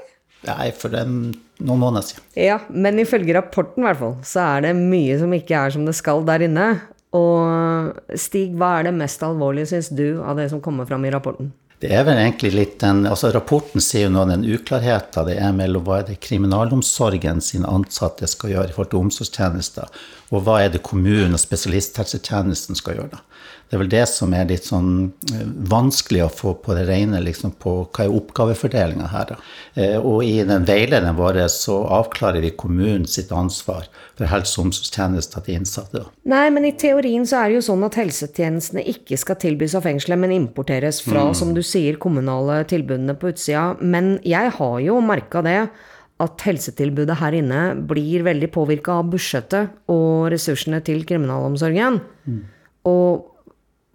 Nei, 0.46 0.68
for 0.76 0.92
den, 0.94 1.32
noen 1.58 1.80
måneder 1.82 2.06
siden. 2.06 2.26
Ja, 2.38 2.60
men 2.70 3.00
ifølge 3.02 3.34
rapporten 3.34 3.82
i 3.82 3.88
hvert 3.88 3.98
fall, 3.98 4.14
så 4.22 4.44
er 4.44 4.68
det 4.68 4.76
mye 4.78 5.16
som 5.18 5.34
ikke 5.34 5.56
er 5.58 5.74
som 5.74 5.88
det 5.88 5.96
skal 5.98 6.22
der 6.28 6.44
inne. 6.46 6.68
Og 7.16 7.96
Stig, 8.20 8.52
hva 8.60 8.76
er 8.78 8.90
det 8.90 8.98
mest 9.00 9.24
alvorlige, 9.24 9.72
syns 9.72 9.88
du, 9.90 10.20
av 10.22 10.38
det 10.38 10.50
som 10.52 10.62
kommer 10.62 10.86
fram 10.86 11.06
i 11.08 11.12
rapporten? 11.14 11.50
Det 11.78 11.92
er 11.94 12.02
vel 12.08 12.18
egentlig 12.18 12.50
litt 12.56 12.72
den, 12.82 13.04
altså 13.06 13.28
Rapporten 13.30 13.82
sier 13.82 14.08
jo 14.08 14.10
noe 14.10 14.24
av 14.24 14.32
den 14.32 14.46
uklarheten 14.50 15.28
det 15.28 15.36
er 15.38 15.52
mellom 15.54 15.84
hva 15.86 16.00
er 16.00 16.08
det 16.08 16.16
kriminalomsorgen 16.26 17.38
sine 17.44 17.70
ansatte 17.70 18.26
skal 18.26 18.50
gjøre 18.50 18.72
i 18.72 18.74
forhold 18.74 18.90
til 18.90 19.04
omsorgstjenester, 19.04 20.00
og 20.34 20.42
hva 20.42 20.56
er 20.64 20.72
det 20.74 20.82
kommunen 20.82 21.38
og 21.38 21.42
spesialisthelsetjenesten 21.42 22.78
skal 22.78 22.98
gjøre. 22.98 23.12
da. 23.14 23.22
Det 23.68 23.76
er 23.76 23.82
vel 23.82 23.90
det 23.92 24.04
som 24.08 24.32
er 24.32 24.46
litt 24.48 24.64
sånn 24.64 24.92
eh, 25.28 25.44
vanskelig 25.68 26.22
å 26.24 26.30
få 26.32 26.54
på 26.64 26.72
det 26.76 26.86
rene, 26.88 27.20
liksom 27.20 27.52
på 27.60 27.74
hva 27.84 28.06
er 28.06 28.14
oppgavefordelinga 28.16 29.10
her. 29.12 29.34
da. 29.34 29.36
Eh, 29.76 29.96
og 29.98 30.22
i 30.24 30.38
den 30.48 30.64
veilederen 30.68 31.18
vår 31.18 31.42
så 31.52 31.82
avklarer 31.98 32.44
vi 32.44 32.54
kommunen 32.56 33.04
sitt 33.06 33.32
ansvar 33.34 33.90
for 34.16 34.30
helse- 34.32 34.56
og 34.56 34.70
omsorgstjenester 34.70 35.44
til 35.44 35.60
innsatte. 35.60 36.04
da. 36.06 36.14
Nei, 36.32 36.46
men 36.54 36.64
i 36.64 36.72
teorien 36.80 37.28
så 37.28 37.42
er 37.42 37.52
det 37.52 37.60
jo 37.60 37.66
sånn 37.68 37.84
at 37.84 38.00
helsetjenestene 38.00 38.88
ikke 38.94 39.20
skal 39.20 39.40
tilbys 39.44 39.76
av 39.76 39.84
fengselet, 39.84 40.24
men 40.24 40.36
importeres 40.38 41.02
fra, 41.04 41.28
som 41.36 41.52
du 41.54 41.62
sier, 41.62 42.00
kommunale 42.00 42.62
tilbudene 42.68 43.18
på 43.20 43.34
utsida. 43.34 43.76
Men 43.80 44.16
jeg 44.24 44.56
har 44.56 44.76
jo 44.80 45.00
merka 45.04 45.44
det 45.44 45.60
at 46.18 46.42
helsetilbudet 46.42 47.20
her 47.20 47.36
inne 47.38 47.62
blir 47.88 48.24
veldig 48.26 48.48
påvirka 48.50 48.96
av 48.98 49.10
budsjettet 49.12 49.76
og 49.92 50.30
ressursene 50.32 50.80
til 50.82 51.04
kriminalomsorgen. 51.06 52.00
Og 52.88 53.37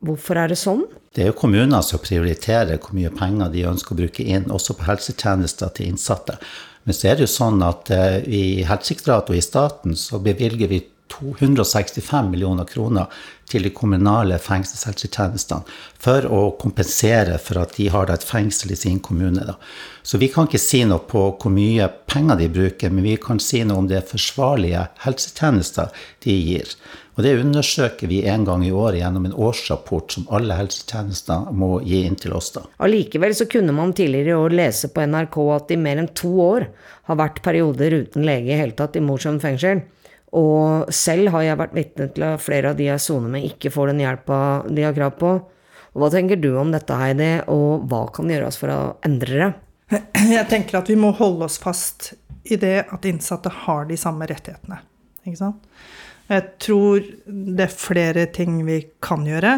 hvorfor 0.04 0.40
er 0.40 0.52
det 0.52 0.60
sånn? 0.62 0.86
Det 1.14 1.24
er 1.26 1.32
jo 1.32 1.40
kommuner 1.44 1.84
som 1.86 2.02
prioriterer 2.02 2.80
hvor 2.82 2.96
mye 2.98 3.12
penger 3.14 3.52
de 3.54 3.68
ønsker 3.70 3.96
å 3.96 4.00
bruke 4.04 4.26
inn, 4.26 4.50
også 4.52 4.76
på 4.78 4.88
helsetjenester 4.88 5.74
til 5.78 5.94
innsatte. 5.94 6.40
Men 6.84 6.98
så 6.98 7.10
er 7.10 7.18
det 7.18 7.28
jo 7.28 7.36
sånn 7.36 7.62
at 7.64 7.92
eh, 7.94 8.18
i 8.28 8.44
Helsedirektoratet 8.68 9.32
og 9.32 9.40
i 9.40 9.46
staten 9.46 9.96
så 10.00 10.20
bevilger 10.24 10.72
vi 10.72 10.82
265 11.14 12.32
millioner 12.32 12.66
kroner 12.66 13.12
til 13.50 13.68
de 13.68 13.72
kommunale 13.76 14.40
fengselshelsetjenestene 14.42 15.76
for 16.02 16.26
å 16.26 16.40
kompensere 16.60 17.38
for 17.44 17.62
at 17.62 17.76
de 17.78 17.90
har 17.94 18.10
et 18.10 18.26
fengsel 18.26 18.74
i 18.74 18.80
sin 18.80 19.00
kommune. 19.04 19.56
Så 20.02 20.18
vi 20.18 20.32
kan 20.34 20.50
ikke 20.50 20.62
si 20.62 20.82
noe 20.90 21.04
på 21.06 21.28
hvor 21.38 21.54
mye 21.54 21.90
penger 22.10 22.42
de 22.42 22.50
bruker, 22.58 22.90
men 22.90 23.06
vi 23.06 23.18
kan 23.22 23.42
si 23.44 23.62
noe 23.68 23.84
om 23.84 23.92
det 23.92 24.06
forsvarlige 24.10 24.88
helsetjenester 25.06 25.94
de 26.26 26.38
gir. 26.40 26.76
Og 27.14 27.22
det 27.26 27.36
undersøker 27.38 28.10
vi 28.10 28.24
en 28.30 28.46
gang 28.48 28.64
i 28.66 28.72
året 28.74 29.00
gjennom 29.04 29.28
en 29.28 29.36
årsrapport 29.46 30.16
som 30.16 30.26
alle 30.34 30.56
helsetjenester 30.58 31.52
må 31.54 31.76
gi 31.86 32.02
inn 32.08 32.18
til 32.18 32.34
oss. 32.34 32.50
da. 32.56 32.64
Allikevel 32.82 33.36
så 33.38 33.46
kunne 33.50 33.76
man 33.76 33.94
tidligere 33.94 34.34
i 34.34 34.40
år 34.46 34.56
lese 34.58 34.90
på 34.90 35.06
NRK 35.06 35.38
at 35.54 35.74
i 35.76 35.78
mer 35.78 36.02
enn 36.02 36.10
to 36.18 36.32
år 36.42 36.68
har 37.10 37.20
vært 37.20 37.44
perioder 37.46 38.00
uten 38.02 38.26
lege 38.26 38.54
i 38.54 38.58
hele 38.58 38.78
tatt 38.78 38.98
i 38.98 39.04
Mosjøen 39.06 39.42
fengsel. 39.44 39.84
Og 40.34 40.90
selv 40.94 41.30
har 41.36 41.46
jeg 41.46 41.60
vært 41.62 41.76
vitne 41.78 42.08
til 42.16 42.26
at 42.26 42.42
flere 42.42 42.72
av 42.72 42.80
de 42.80 42.88
jeg 42.88 43.04
soner 43.04 43.30
med, 43.36 43.46
ikke 43.46 43.70
får 43.74 43.92
den 43.92 44.02
hjelpa 44.02 44.38
de 44.66 44.88
har 44.88 44.96
krav 44.98 45.14
på. 45.20 45.34
Og 45.94 46.02
hva 46.02 46.10
tenker 46.10 46.40
du 46.42 46.50
om 46.58 46.72
dette, 46.74 46.98
Heidi, 46.98 47.36
og 47.54 47.86
hva 47.92 48.08
kan 48.16 48.32
gjøres 48.34 48.58
for 48.58 48.74
å 48.74 48.80
endre 49.06 49.38
det? 49.38 49.52
Jeg 50.40 50.48
tenker 50.50 50.80
at 50.80 50.90
vi 50.90 50.98
må 50.98 51.12
holde 51.14 51.46
oss 51.46 51.60
fast 51.62 52.16
i 52.50 52.58
det 52.58 52.88
at 52.90 53.06
innsatte 53.06 53.52
har 53.68 53.86
de 53.86 53.98
samme 54.00 54.26
rettighetene. 54.26 54.80
Ikke 55.22 55.38
sant? 55.38 55.70
Jeg 56.32 56.44
tror 56.64 57.04
det 57.28 57.66
er 57.66 57.74
flere 57.76 58.28
ting 58.34 58.62
vi 58.68 58.80
kan 59.04 59.26
gjøre. 59.28 59.54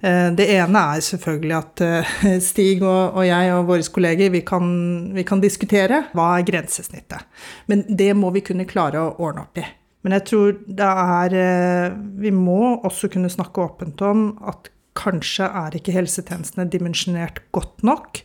Eh, 0.00 0.30
Det 0.32 0.46
ene 0.56 0.84
er 0.94 1.04
selvfølgelig 1.04 1.56
at 1.58 1.82
eh, 1.84 2.38
Stig 2.50 2.82
og 2.82 3.20
jeg 3.26 3.52
og 3.54 3.68
våre 3.68 3.84
kolleger 3.92 4.32
vi 4.32 4.40
kan, 4.40 5.12
vi 5.14 5.24
kan 5.28 5.42
diskutere 5.42 6.06
hva 6.14 6.38
er 6.38 6.46
grensesnittet. 6.48 7.28
Men 7.68 7.84
det 7.88 8.14
må 8.16 8.32
vi 8.32 8.40
kunne 8.40 8.68
klare 8.68 9.02
å 9.02 9.14
ordne 9.20 9.44
opp 9.44 9.60
i. 9.60 9.66
Men 10.00 10.16
jeg 10.16 10.26
tror 10.30 10.54
det 10.64 10.88
er 10.88 11.36
eh, 11.36 11.96
Vi 12.22 12.32
må 12.32 12.80
også 12.80 13.10
kunne 13.12 13.32
snakke 13.32 13.66
åpent 13.66 14.00
om 14.00 14.30
at 14.48 14.72
kanskje 14.96 15.46
er 15.46 15.76
ikke 15.76 15.94
helsetjenestene 15.94 16.66
dimensjonert 16.68 17.44
godt 17.54 17.84
nok 17.86 18.22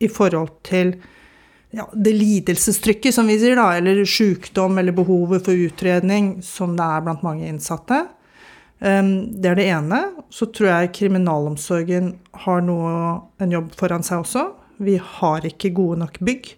i 0.00 0.08
forhold 0.08 0.54
til 0.66 0.94
ja, 1.76 1.86
det 1.92 2.12
lidelsestrykket, 2.16 3.14
som 3.14 3.28
vi 3.28 3.38
sier, 3.40 3.56
da, 3.58 3.70
eller 3.76 4.04
sykdom 4.08 4.78
eller 4.80 4.96
behovet 4.96 5.44
for 5.44 5.66
utredning 5.66 6.38
som 6.44 6.76
det 6.78 6.86
er 6.86 7.04
blant 7.04 7.24
mange 7.26 7.48
innsatte. 7.48 8.06
Um, 8.80 9.32
Det 9.32 9.50
er 9.50 9.58
det 9.60 9.68
ene. 9.72 10.00
Så 10.30 10.48
tror 10.52 10.70
jeg 10.72 10.94
kriminalomsorgen 10.96 12.14
har 12.46 12.64
noe, 12.64 13.22
en 13.40 13.52
jobb 13.52 13.72
foran 13.76 14.04
seg 14.06 14.24
også. 14.24 14.48
Vi 14.78 14.98
har 15.00 15.46
ikke 15.48 15.72
gode 15.76 16.00
nok 16.04 16.20
bygg. 16.20 16.52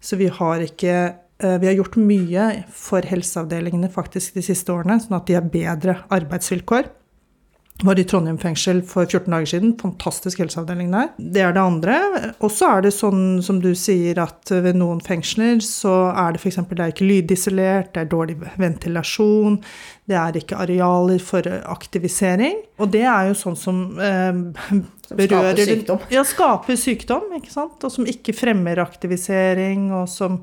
Så 0.00 0.16
vi 0.16 0.28
har 0.30 0.60
ikke 0.62 0.94
eh, 1.40 1.56
Vi 1.58 1.66
har 1.66 1.74
gjort 1.74 1.96
mye 1.96 2.64
for 2.70 3.02
helseavdelingene 3.02 3.88
faktisk 3.90 4.34
de 4.36 4.44
siste 4.44 4.70
årene, 4.70 5.00
sånn 5.00 5.16
at 5.16 5.26
de 5.26 5.34
har 5.38 5.48
bedre 5.48 5.96
arbeidsvilkår. 6.14 6.90
Var 7.82 7.98
i 7.98 8.04
Trondheim 8.04 8.38
fengsel 8.42 8.80
for 8.82 9.06
14 9.06 9.30
dager 9.30 9.46
siden. 9.46 9.74
Fantastisk 9.78 10.40
helseavdeling 10.42 10.88
der. 10.90 11.12
Det 11.18 11.42
er 11.46 11.52
det 11.54 11.62
andre. 11.62 11.98
Og 12.42 12.50
så 12.50 12.72
er 12.74 12.82
det 12.82 12.90
sånn 12.96 13.38
som 13.46 13.60
du 13.62 13.70
sier, 13.78 14.18
at 14.18 14.50
ved 14.50 14.80
noen 14.80 14.98
fengsler 15.04 15.60
så 15.62 15.92
er 16.10 16.34
det 16.34 16.40
f.eks. 16.42 16.58
det 16.72 16.82
er 16.82 16.90
ikke 16.90 17.06
lydisolert, 17.06 17.92
det 17.94 18.02
er 18.02 18.08
dårlig 18.10 18.34
ventilasjon, 18.58 19.60
det 20.10 20.16
er 20.18 20.38
ikke 20.40 20.58
arealer 20.58 21.22
for 21.22 21.46
aktivisering. 21.46 22.64
Og 22.82 22.90
det 22.90 23.04
er 23.06 23.28
jo 23.30 23.36
sånn 23.38 23.58
som 23.60 23.78
eh, 24.02 24.40
berører 25.12 25.54
skaper 25.54 25.70
sykdom. 25.70 26.08
Ja, 26.16 26.24
skaper 26.26 26.80
sykdom, 26.82 27.28
ikke 27.38 27.54
sant. 27.54 27.78
Og 27.86 27.94
som 27.94 28.10
ikke 28.10 28.34
fremmer 28.34 28.82
aktivisering, 28.82 29.92
og 29.94 30.10
som 30.10 30.40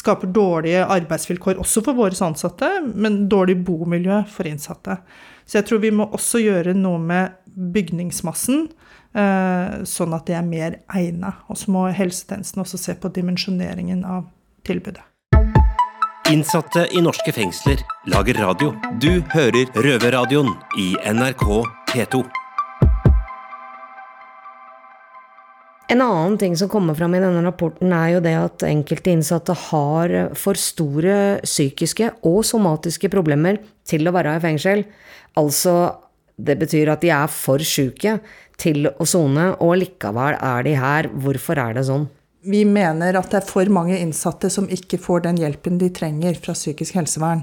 skaper 0.00 0.30
dårlige 0.32 0.86
arbeidsvilkår 0.86 1.60
også 1.60 1.82
for 1.84 1.98
våre 1.98 2.16
ansatte, 2.24 2.70
men 2.94 3.26
dårlig 3.28 3.58
bomiljø 3.66 4.22
for 4.32 4.48
innsatte. 4.48 4.96
Så 5.50 5.58
jeg 5.58 5.66
tror 5.66 5.80
vi 5.82 5.90
må 5.90 6.06
også 6.14 6.38
gjøre 6.44 6.76
noe 6.78 7.00
med 7.02 7.34
bygningsmassen, 7.74 8.68
eh, 9.18 9.80
sånn 9.82 10.14
at 10.14 10.28
det 10.30 10.36
er 10.38 10.46
mer 10.46 10.76
egnet. 10.94 11.40
Og 11.50 11.58
så 11.58 11.74
må 11.74 11.88
helsetjenesten 11.90 12.62
også 12.62 12.78
se 12.78 12.94
på 12.94 13.10
dimensjoneringen 13.10 14.04
av 14.06 14.28
tilbudet. 14.62 15.02
Innsatte 16.30 16.84
i 16.94 17.02
norske 17.02 17.34
fengsler 17.34 17.82
lager 18.06 18.38
radio. 18.38 18.70
Du 19.02 19.18
hører 19.34 19.66
Røverradioen 19.74 20.54
i 20.78 20.92
NRK 21.02 21.48
P2. 21.90 22.22
En 25.90 26.00
annen 26.00 26.36
ting 26.38 26.56
som 26.56 26.68
kommer 26.70 26.94
fram 26.94 27.14
i 27.14 27.20
denne 27.20 27.40
rapporten, 27.42 27.90
er 27.90 28.12
jo 28.12 28.20
det 28.22 28.36
at 28.38 28.62
enkelte 28.68 29.10
innsatte 29.10 29.56
har 29.58 30.12
for 30.38 30.54
store 30.54 31.40
psykiske 31.42 32.12
og 32.30 32.44
somatiske 32.46 33.10
problemer 33.10 33.58
til 33.90 34.06
å 34.06 34.12
være 34.14 34.36
i 34.38 34.44
fengsel. 34.44 34.84
Altså, 35.40 35.74
det 36.38 36.60
betyr 36.60 36.92
at 36.94 37.02
de 37.02 37.10
er 37.10 37.26
for 37.34 37.58
syke 37.66 38.20
til 38.60 38.86
å 38.86 39.08
sone, 39.08 39.50
og 39.58 39.80
likevel 39.82 40.38
er 40.38 40.66
de 40.68 40.78
her. 40.78 41.10
Hvorfor 41.10 41.58
er 41.58 41.74
det 41.74 41.88
sånn? 41.90 42.06
Vi 42.46 42.62
mener 42.64 43.18
at 43.18 43.34
det 43.34 43.42
er 43.42 43.50
for 43.50 43.68
mange 43.74 43.98
innsatte 43.98 44.48
som 44.52 44.70
ikke 44.70 45.00
får 45.02 45.26
den 45.26 45.40
hjelpen 45.42 45.80
de 45.82 45.90
trenger 45.92 46.38
fra 46.38 46.54
psykisk 46.54 46.96
helsevern. 46.96 47.42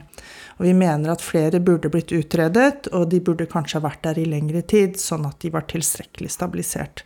Og 0.57 0.69
vi 0.69 0.73
mener 0.73 1.11
at 1.11 1.21
flere 1.25 1.59
burde 1.59 1.91
blitt 1.91 2.15
utredet, 2.15 2.87
og 2.95 3.11
de 3.11 3.19
burde 3.19 3.45
kanskje 3.51 3.81
ha 3.81 3.89
vært 3.91 4.07
der 4.07 4.23
i 4.23 4.29
lengre 4.31 4.63
tid, 4.63 4.95
sånn 4.97 5.27
at 5.27 5.37
de 5.43 5.51
var 5.53 5.67
tilstrekkelig 5.67 6.31
stabilisert. 6.33 7.03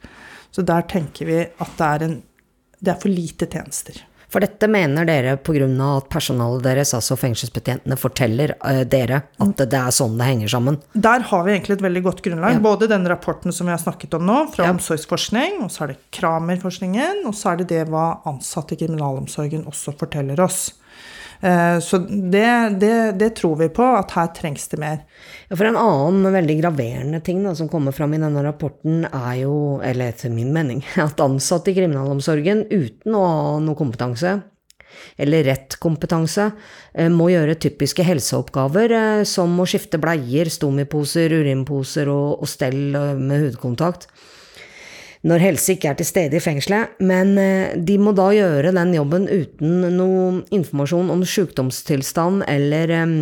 Så 0.51 0.63
der 0.67 0.81
tenker 0.91 1.25
vi 1.29 1.41
at 1.41 1.75
det 1.77 1.89
er, 1.89 2.07
en, 2.07 2.15
det 2.79 2.91
er 2.95 2.99
for 2.99 3.09
lite 3.11 3.47
tjenester. 3.47 4.01
For 4.31 4.39
dette 4.39 4.67
mener 4.71 5.03
dere 5.03 5.33
pga. 5.43 5.65
at 5.97 6.05
personalet 6.09 6.63
deres, 6.63 6.93
altså 6.95 7.17
fengselsbetjentene, 7.19 7.97
forteller 7.99 8.53
eh, 8.63 8.83
dere 8.87 9.23
at 9.43 9.57
det 9.59 9.75
er 9.75 9.91
sånn 9.91 10.15
det 10.19 10.27
henger 10.29 10.47
sammen? 10.53 10.77
Der 10.93 11.19
har 11.27 11.43
vi 11.43 11.51
egentlig 11.51 11.75
et 11.75 11.83
veldig 11.83 12.03
godt 12.05 12.21
grunnlag. 12.23 12.55
Ja. 12.55 12.63
Både 12.63 12.87
den 12.87 13.07
rapporten 13.11 13.51
som 13.51 13.67
vi 13.67 13.75
har 13.75 13.81
snakket 13.83 14.13
om 14.15 14.23
nå, 14.25 14.37
fra 14.53 14.69
Ja. 14.69 14.71
omsorgsforskning, 14.71 15.59
og 15.65 15.71
så 15.71 15.83
er 15.83 15.87
det 15.91 15.97
Kramer-forskningen, 16.15 17.25
og 17.27 17.35
så 17.35 17.51
er 17.51 17.57
det 17.57 17.67
det 17.73 17.87
hva 17.91 18.21
ansatte 18.25 18.77
i 18.77 18.79
kriminalomsorgen 18.79 19.65
også 19.67 19.97
forteller 19.99 20.39
oss. 20.39 20.71
Eh, 21.41 21.79
så 21.79 21.97
det, 21.97 22.69
det, 22.79 23.11
det 23.11 23.29
tror 23.29 23.55
vi 23.55 23.69
på, 23.73 23.85
at 23.97 24.13
her 24.15 24.29
trengs 24.37 24.67
det 24.71 24.79
mer. 24.81 25.01
Ja, 25.49 25.57
for 25.57 25.67
en 25.67 25.79
annen 25.79 26.33
veldig 26.33 26.59
graverende 26.61 27.21
ting 27.25 27.41
da, 27.45 27.55
som 27.57 27.69
kommer 27.71 27.95
fram 27.95 28.13
i 28.13 28.21
denne 28.21 28.43
rapporten, 28.45 29.05
er 29.09 29.41
jo, 29.41 29.55
eller 29.85 30.11
etter 30.11 30.33
min 30.33 30.53
mening, 30.53 30.83
at 31.07 31.21
ansatte 31.23 31.73
i 31.73 31.77
kriminalomsorgen 31.77 32.67
uten 32.69 33.17
å 33.17 33.25
ha 33.25 33.59
noe 33.63 33.79
kompetanse, 33.79 34.37
eller 35.21 35.47
rett 35.47 35.79
kompetanse, 35.81 36.51
eh, 36.93 37.09
må 37.09 37.31
gjøre 37.31 37.57
typiske 37.63 38.05
helseoppgaver 38.05 38.97
eh, 38.97 39.23
som 39.29 39.57
å 39.57 39.69
skifte 39.69 40.01
bleier, 40.01 40.51
stomiposer, 40.51 41.33
urinposer 41.41 42.11
og, 42.11 42.43
og 42.43 42.51
stell 42.51 42.93
med 43.17 43.47
hudkontakt. 43.47 44.11
Når 45.27 45.43
helse 45.43 45.75
ikke 45.75 45.91
er 45.91 45.99
til 45.99 46.07
stede 46.09 46.39
i 46.39 46.41
fengselet, 46.41 46.95
men 47.05 47.35
de 47.85 47.97
må 48.01 48.09
da 48.17 48.31
gjøre 48.33 48.71
den 48.73 48.95
jobben 48.95 49.27
uten 49.29 49.83
noe 49.93 50.39
informasjon 50.49 51.11
om 51.13 51.21
sykdomstilstand 51.21 52.41
eller 52.49 52.93
um, 53.03 53.13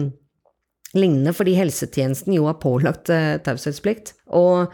lignende, 0.95 1.33
fordi 1.35 1.57
helsetjenesten 1.57 2.37
jo 2.37 2.47
er 2.47 2.55
pålagt 2.61 3.11
uh, 3.11 3.35
taushetsplikt. 3.43 4.13
Og 4.31 4.71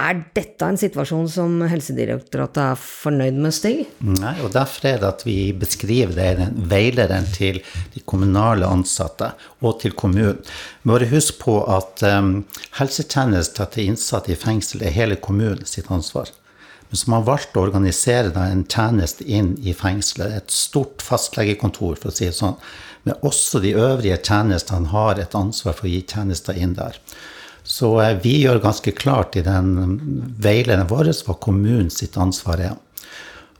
er 0.00 0.20
dette 0.36 0.66
en 0.66 0.78
situasjon 0.80 1.28
som 1.30 1.60
Helsedirektoratet 1.70 2.60
er 2.62 2.80
fornøyd 2.80 3.38
med, 3.40 3.54
Stig? 3.54 3.84
Nei, 4.04 4.34
og 4.44 4.52
derfor 4.54 4.88
er 4.90 4.98
det 5.02 5.08
at 5.08 5.24
vi 5.26 5.36
beskriver 5.56 6.14
det 6.16 6.30
den 6.40 6.58
veilederen 6.70 7.28
til 7.34 7.60
de 7.94 8.02
kommunale 8.08 8.68
ansatte 8.68 9.32
og 9.60 9.80
til 9.82 9.96
kommunen. 9.98 10.40
Bare 10.88 11.08
husk 11.10 11.40
på 11.42 11.60
at 11.70 12.04
um, 12.06 12.40
helsetjenester 12.78 13.70
til 13.74 13.92
innsatte 13.92 14.32
i 14.34 14.38
fengsel 14.38 14.86
er 14.86 14.96
hele 14.96 15.20
kommunen 15.20 15.66
sitt 15.68 15.90
ansvar. 15.92 16.30
Men 16.90 16.98
så 16.98 17.10
man 17.12 17.26
valgt 17.26 17.54
å 17.54 17.62
organisere 17.62 18.32
en 18.50 18.64
tjeneste 18.66 19.22
inn 19.22 19.52
i 19.62 19.74
fengselet, 19.78 20.32
et 20.34 20.54
stort 20.54 21.04
fastlegekontor, 21.06 22.00
for 22.00 22.10
å 22.10 22.14
si 22.14 22.26
det 22.26 22.34
sånn. 22.34 22.56
Men 23.06 23.20
også 23.26 23.62
de 23.62 23.76
øvrige 23.78 24.18
tjenestene 24.26 24.90
har 24.90 25.20
et 25.22 25.36
ansvar 25.38 25.76
for 25.78 25.86
å 25.86 25.92
gi 25.92 26.02
tjenester 26.02 26.58
inn 26.58 26.74
der. 26.78 26.98
Så 27.70 27.94
eh, 28.02 28.16
vi 28.22 28.40
gjør 28.42 28.62
ganske 28.62 28.92
klart 28.98 29.38
i 29.38 29.44
den 29.46 29.74
veilederen 30.42 30.88
vår 30.90 31.12
hva 31.26 31.36
kommunens 31.38 32.00
sitt 32.02 32.18
ansvar 32.18 32.62
er. 32.70 32.76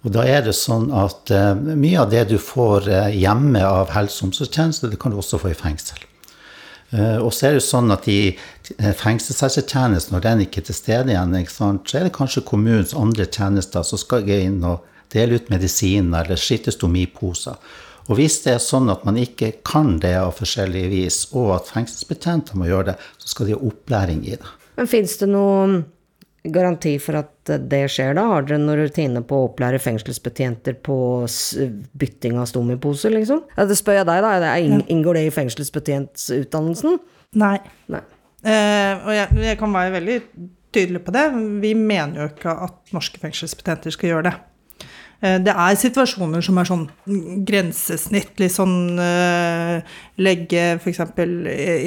Og 0.00 0.14
da 0.14 0.24
er 0.24 0.46
det 0.46 0.54
sånn 0.56 0.88
at 0.96 1.28
uh, 1.28 1.52
mye 1.54 1.98
av 2.00 2.08
det 2.08 2.22
du 2.30 2.38
får 2.40 2.86
uh, 2.88 3.10
hjemme 3.12 3.60
av 3.60 3.90
helse- 3.92 4.22
og 4.22 4.30
omsorgstjeneste, 4.30 4.88
det 4.88 4.96
kan 5.00 5.12
du 5.12 5.18
også 5.20 5.36
få 5.42 5.52
i 5.52 5.58
fengsel. 5.58 6.06
Og 6.90 7.28
så 7.30 7.44
er 7.46 7.52
det 7.54 7.62
sånn 7.62 7.92
at 7.94 8.08
i 8.10 8.32
fengselshelsetjenesten, 8.98 10.10
når 10.10 10.24
den 10.24 10.40
ikke 10.42 10.58
er 10.58 10.64
til 10.66 10.74
stede 10.74 11.12
igjen, 11.12 11.36
så 11.46 11.68
er 12.00 12.08
det 12.08 12.16
kanskje 12.16 12.42
kommunens 12.48 12.96
andre 12.98 13.28
tjenester 13.30 13.84
som 13.86 14.00
skal 14.00 14.24
gå 14.26 14.40
inn 14.48 14.56
og 14.66 14.88
dele 15.14 15.38
ut 15.38 15.52
medisiner 15.54 16.26
eller 16.26 16.40
skitte 16.40 16.74
stomiposer. 16.74 17.54
Og 18.10 18.18
hvis 18.18 18.40
det 18.42 18.56
er 18.56 18.62
sånn 18.62 18.90
at 18.90 19.04
man 19.06 19.18
ikke 19.20 19.52
kan 19.66 19.94
det 20.02 20.16
av 20.18 20.34
forskjellige 20.40 20.90
vis, 20.90 21.22
og 21.30 21.54
at 21.60 21.70
fengselsbetjenter 21.70 22.58
må 22.58 22.66
gjøre 22.66 22.90
det, 22.90 22.98
så 23.22 23.30
skal 23.30 23.46
de 23.46 23.54
ha 23.54 23.70
opplæring 23.70 24.24
i 24.26 24.34
det. 24.34 24.52
Men 24.80 24.90
fins 24.90 25.14
det 25.20 25.28
noen 25.30 25.84
garanti 26.50 26.94
for 27.02 27.20
at 27.20 27.52
det 27.70 27.82
skjer, 27.92 28.14
da? 28.16 28.24
Har 28.32 28.46
dere 28.48 28.58
noen 28.62 28.80
rutine 28.80 29.22
på 29.22 29.36
å 29.36 29.48
opplære 29.50 29.80
fengselsbetjenter 29.84 30.78
på 30.86 30.96
bytting 32.00 32.38
av 32.40 32.48
stomiposer, 32.50 33.12
liksom? 33.14 33.44
Ja, 33.54 33.68
det 33.68 33.76
spør 33.78 34.00
jeg 34.00 34.08
deg, 34.08 34.26
da. 34.26 34.54
Inngår 34.58 35.20
det 35.20 35.26
i 35.28 35.34
fengselsbetjentutdannelsen? 35.36 36.98
Nei. 37.40 37.58
Nei. 37.92 38.02
Eh, 38.40 38.94
og 39.04 39.12
jeg, 39.12 39.42
jeg 39.44 39.60
kan 39.60 39.76
være 39.76 39.94
veldig 39.98 40.20
tydelig 40.74 41.04
på 41.04 41.14
det. 41.14 41.26
Vi 41.62 41.74
mener 41.76 42.24
jo 42.24 42.30
ikke 42.32 42.54
at 42.66 42.94
norske 42.96 43.20
fengselsbetjenter 43.22 43.94
skal 43.94 44.14
gjøre 44.14 44.30
det. 44.30 44.38
Eh, 45.20 45.36
det 45.44 45.52
er 45.52 45.76
situasjoner 45.76 46.44
som 46.44 46.58
er 46.60 46.68
sånn 46.68 46.86
grensesnitt, 47.48 48.32
litt 48.40 48.54
sånn 48.54 48.96
uh, 48.96 49.80
Legge 50.20 50.62
f.eks. 50.78 51.02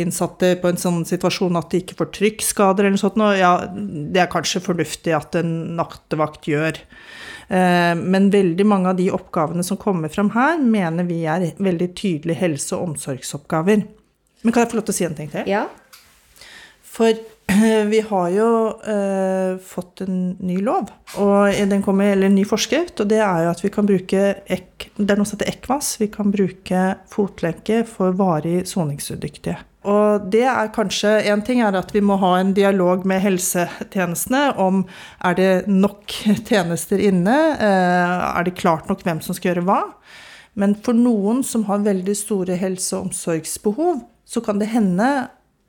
innsatte 0.03 0.53
på 0.61 0.69
en 0.69 0.79
sånn 0.79 1.01
situasjon 1.09 1.57
at 1.57 1.71
de 1.73 1.81
ikke 1.81 1.97
får 1.97 2.11
trykkskader 2.19 2.85
eller 2.85 2.95
noe 2.95 3.01
sånt. 3.01 3.17
Og 3.17 3.39
ja, 3.39 3.55
det 3.73 4.21
er 4.21 4.31
kanskje 4.33 4.61
fornuftig 4.67 5.15
at 5.17 5.39
en 5.41 5.73
nattevakt 5.79 6.49
gjør. 6.51 6.77
Uh, 7.49 7.93
men 7.97 8.29
veldig 8.33 8.67
mange 8.69 8.93
av 8.93 9.01
de 9.01 9.09
oppgavene 9.13 9.65
som 9.65 9.81
kommer 9.81 10.13
fram 10.13 10.29
her, 10.37 10.61
mener 10.61 11.09
vi 11.09 11.23
er 11.25 11.49
veldig 11.57 11.89
tydelige 11.97 12.41
helse- 12.43 12.77
og 12.77 12.91
omsorgsoppgaver. 12.91 13.87
Men 14.43 14.53
kan 14.53 14.65
jeg 14.65 14.73
få 14.73 14.77
lov 14.77 14.89
til 14.89 14.93
å 14.93 14.99
si 14.99 15.07
en 15.07 15.17
ting 15.17 15.33
til? 15.33 15.49
Ja. 15.49 15.65
For 16.93 17.17
vi 17.93 17.99
har 18.09 18.29
jo 18.33 18.47
eh, 18.87 19.57
fått 19.59 20.01
en 20.05 20.37
ny 20.39 20.57
lov, 20.63 20.91
og 21.19 21.51
den 21.69 21.83
kommer, 21.85 22.13
eller 22.13 22.29
en 22.29 22.37
ny 22.37 22.45
forskrift. 22.47 23.03
Og 23.03 23.11
det 23.11 23.19
er 23.23 23.43
jo 23.45 23.51
at 23.51 23.63
vi 23.63 23.71
kan 23.73 23.87
bruke 23.89 24.23
ek, 24.51 24.89
det 24.95 25.09
er 25.11 25.19
noe 25.19 25.27
som 25.27 25.37
heter 25.37 25.51
ECVAS. 25.51 25.93
Vi 26.01 26.09
kan 26.13 26.31
bruke 26.33 26.87
fotlenke 27.11 27.83
for 27.89 28.15
varig 28.19 28.63
soningsudyktige. 28.69 29.59
Og 29.83 30.29
det 30.31 30.45
er 30.47 30.69
kanskje 30.71 31.09
En 31.27 31.41
ting 31.43 31.59
er 31.59 31.75
at 31.75 31.89
vi 31.91 31.99
må 31.99 32.15
ha 32.21 32.37
en 32.39 32.53
dialog 32.55 33.03
med 33.09 33.19
helsetjenestene 33.19 34.53
om 34.61 34.85
er 35.27 35.35
det 35.35 35.51
nok 35.67 36.15
tjenester 36.47 37.01
inne, 37.03 37.35
eh, 37.59 38.15
er 38.29 38.47
det 38.47 38.55
klart 38.59 38.87
nok 38.87 39.03
hvem 39.03 39.19
som 39.23 39.35
skal 39.35 39.51
gjøre 39.51 39.67
hva. 39.67 39.81
Men 40.55 40.77
for 40.85 40.95
noen 40.95 41.41
som 41.43 41.65
har 41.67 41.83
veldig 41.83 42.15
store 42.15 42.57
helse- 42.61 42.95
og 42.95 43.09
omsorgsbehov, 43.09 44.03
så 44.23 44.41
kan 44.45 44.61
det 44.61 44.71
hende 44.71 45.09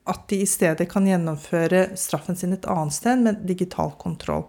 at 0.04 0.26
de 0.28 0.40
i 0.44 0.48
stedet 0.48 0.86
kan 0.90 1.06
gjennomføre 1.08 1.94
straffen 1.96 2.36
sin 2.36 2.52
et 2.56 2.66
annet 2.68 2.96
sted 2.96 3.22
med 3.24 3.44
digital 3.48 3.94
kontroll. 4.00 4.46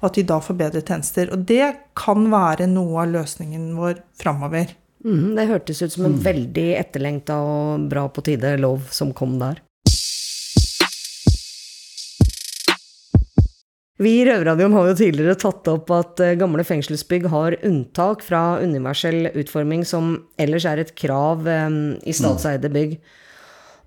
Og 0.00 0.08
at 0.08 0.16
de 0.18 0.24
da 0.28 0.38
får 0.42 0.56
bedre 0.60 0.80
tjenester. 0.84 1.30
Og 1.32 1.44
det 1.48 1.66
kan 1.96 2.26
være 2.32 2.68
noe 2.70 3.04
av 3.04 3.12
løsningen 3.12 3.70
vår 3.76 4.00
framover. 4.20 4.72
Mm, 5.04 5.34
det 5.36 5.50
hørtes 5.50 5.82
ut 5.84 5.92
som 5.92 6.06
en 6.08 6.16
mm. 6.16 6.24
veldig 6.24 6.68
etterlengta 6.80 7.36
og 7.44 7.88
bra 7.92 8.06
på 8.08 8.24
tide 8.24 8.56
lov 8.60 8.88
som 8.92 9.12
kom 9.16 9.36
der. 9.40 9.60
Vi 14.00 14.10
i 14.18 14.24
Røverradioen 14.26 14.74
har 14.74 14.88
jo 14.88 14.96
tidligere 14.98 15.36
tatt 15.38 15.68
opp 15.70 15.92
at 15.94 16.18
eh, 16.24 16.34
gamle 16.40 16.64
fengselsbygg 16.66 17.28
har 17.30 17.54
unntak 17.62 18.24
fra 18.26 18.56
universell 18.58 19.28
utforming, 19.30 19.84
som 19.86 20.16
ellers 20.40 20.66
er 20.66 20.82
et 20.82 20.96
krav 20.98 21.46
eh, 21.46 21.68
i 22.02 22.16
statseide 22.16 22.72
bygg. 22.74 22.96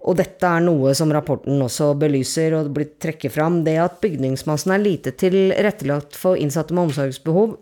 Og 0.07 0.15
dette 0.15 0.47
er 0.47 0.63
noe 0.63 0.93
som 0.95 1.11
rapporten 1.11 1.59
også 1.63 1.91
belyser 1.99 2.55
og 2.55 2.71
blir 2.75 2.93
trekket 3.03 3.33
fram. 3.35 3.59
Det 3.67 3.75
at 3.83 3.99
bygningsmassen 4.03 4.71
er 4.71 4.83
lite 4.83 5.11
tilrettelagt 5.19 6.15
for 6.15 6.39
innsatte 6.39 6.75
med 6.75 6.87
omsorgsbehov. 6.87 7.57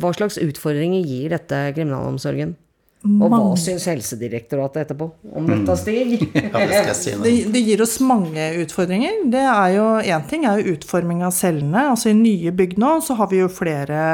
Hva 0.00 0.12
slags 0.16 0.40
utfordringer 0.40 1.04
gir 1.04 1.34
dette 1.34 1.60
kriminalomsorgen? 1.76 2.56
Og 3.00 3.30
hva 3.32 3.38
syns 3.56 3.86
Helsedirektoratet 3.88 4.82
etterpå 4.84 5.06
om 5.32 5.46
dette, 5.48 5.76
Stig? 5.80 6.26
ja, 6.34 6.66
det, 6.68 6.82
si 6.98 7.14
det, 7.16 7.32
det, 7.54 7.62
gir 7.64 7.80
oss 7.80 7.96
mange 8.04 8.50
utfordringer. 8.60 9.22
Det 9.32 9.46
er 9.46 9.72
jo 9.78 9.86
Én 10.04 10.28
ting 10.28 10.44
er 10.44 10.60
jo 10.60 10.76
utforming 10.76 11.24
av 11.24 11.32
cellene. 11.32 11.86
Altså 11.94 12.12
I 12.12 12.18
nye 12.18 12.52
bygg 12.52 12.76
nå 12.80 12.98
så 13.06 13.16
har 13.16 13.32
vi 13.32 13.40
jo 13.40 13.48
flere 13.52 14.04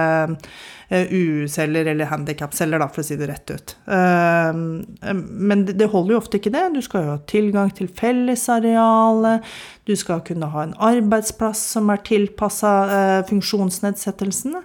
Eh, 0.88 1.06
UU-celler 1.10 1.86
eller 1.86 2.06
handikap-celler, 2.06 2.84
for 2.94 3.02
å 3.02 3.06
si 3.06 3.16
det 3.18 3.26
rett 3.26 3.50
ut. 3.50 3.72
Ehm, 3.90 4.84
men 5.18 5.64
det 5.66 5.88
holder 5.90 6.14
jo 6.14 6.20
ofte 6.20 6.38
ikke 6.38 6.52
det. 6.54 6.62
Du 6.76 6.82
skal 6.84 7.02
jo 7.02 7.14
ha 7.16 7.22
tilgang 7.26 7.72
til 7.74 7.88
fellesarealet. 7.90 9.42
Du 9.90 9.96
skal 9.98 10.22
kunne 10.26 10.46
ha 10.52 10.62
en 10.62 10.76
arbeidsplass 10.78 11.64
som 11.74 11.90
er 11.90 12.04
tilpassa 12.06 12.76
eh, 12.86 13.24
funksjonsnedsettelsene. 13.26 14.62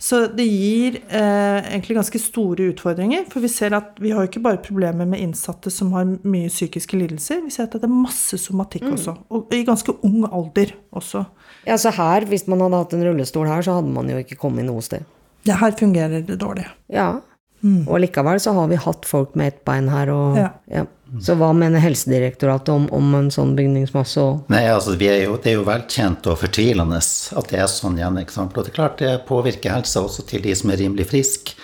Så 0.00 0.22
det 0.32 0.46
gir 0.48 0.94
eh, 1.12 1.58
egentlig 1.60 1.98
ganske 1.98 2.18
store 2.22 2.70
utfordringer. 2.72 3.26
For 3.28 3.44
vi 3.44 3.50
ser 3.52 3.74
at 3.76 3.98
vi 4.00 4.14
har 4.14 4.24
jo 4.24 4.30
ikke 4.30 4.42
bare 4.46 4.60
problemer 4.64 5.08
med 5.08 5.20
innsatte 5.20 5.68
som 5.72 5.92
har 5.92 6.08
mye 6.24 6.48
psykiske 6.48 6.96
lidelser, 6.96 7.42
vi 7.44 7.52
ser 7.52 7.68
at 7.68 7.76
det 7.76 7.84
er 7.84 7.92
masse 7.92 8.38
somatikk 8.40 8.86
mm. 8.88 8.94
også. 8.96 9.14
Og 9.28 9.52
i 9.52 9.60
ganske 9.68 9.92
ung 10.06 10.24
alder 10.30 10.72
også. 10.96 11.26
Ja, 11.68 11.76
så 11.76 11.92
her, 11.92 12.24
hvis 12.30 12.46
man 12.48 12.64
hadde 12.64 12.80
hatt 12.80 12.96
en 12.96 13.04
rullestol 13.10 13.50
her, 13.50 13.60
så 13.66 13.76
hadde 13.76 13.92
man 13.92 14.08
jo 14.08 14.16
ikke 14.22 14.40
kommet 14.40 14.64
noe 14.64 14.80
sted. 14.84 15.04
Ja, 15.44 15.58
her 15.60 15.76
fungerer 15.76 16.24
det 16.24 16.38
dårlig. 16.40 16.64
Ja. 16.92 17.12
Mm. 17.60 17.84
Og 17.84 18.00
likevel 18.00 18.40
så 18.40 18.56
har 18.56 18.72
vi 18.72 18.80
hatt 18.80 19.04
folk 19.04 19.36
med 19.36 19.52
ett 19.52 19.60
bein 19.68 19.92
her 19.92 20.12
og 20.14 20.40
ja. 20.40 20.48
ja. 20.72 20.86
Så 21.18 21.34
hva 21.34 21.50
mener 21.56 21.82
Helsedirektoratet 21.82 22.70
om, 22.70 22.86
om 22.94 23.14
en 23.18 23.30
sånn 23.34 23.56
bygningsmasse? 23.58 24.22
Nei, 24.52 24.62
altså 24.70 24.94
er 24.94 25.24
jo, 25.24 25.34
Det 25.42 25.52
er 25.52 25.58
jo 25.58 25.66
velkjent 25.66 26.28
og 26.30 26.38
fortvilende 26.38 27.00
at 27.00 27.50
det 27.50 27.58
er 27.58 27.66
sånn 27.72 27.98
igjen. 27.98 28.20
ikke 28.22 28.36
sant? 28.36 28.54
Og 28.54 28.66
det 28.66 28.70
er 28.70 28.78
klart 28.78 29.02
det 29.02 29.12
påvirker 29.26 29.74
helsa 29.74 30.04
også 30.06 30.26
til 30.30 30.44
de 30.46 30.54
som 30.54 30.70
er 30.70 30.82
rimelig 30.84 31.08
friske. 31.10 31.58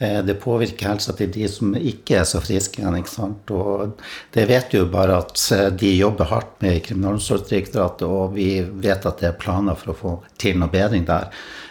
Eh, 0.00 0.22
det 0.24 0.34
påvirker 0.40 0.88
helsa 0.88 1.12
til 1.12 1.28
de 1.34 1.48
som 1.52 1.74
ikke 1.76 2.22
er 2.22 2.28
så 2.28 2.40
friske 2.40 2.80
igjen. 2.80 2.96
ikke 2.96 3.12
sant? 3.12 3.50
Og 3.52 3.98
det 4.32 4.46
vet 4.48 4.72
jo 4.72 4.86
bare 4.88 5.18
at 5.20 5.42
eh, 5.52 5.66
de 5.76 5.90
jobber 5.98 6.30
hardt 6.30 6.54
med 6.64 6.80
Kriminalomsorgsdirektoratet, 6.86 8.06
og 8.08 8.36
vi 8.38 8.62
vet 8.64 9.04
at 9.04 9.20
det 9.20 9.28
er 9.28 9.40
planer 9.42 9.76
for 9.76 9.92
å 9.92 9.98
få 9.98 10.14
til 10.40 10.56
noe 10.60 10.72
bedring 10.72 11.04
der. 11.08 11.28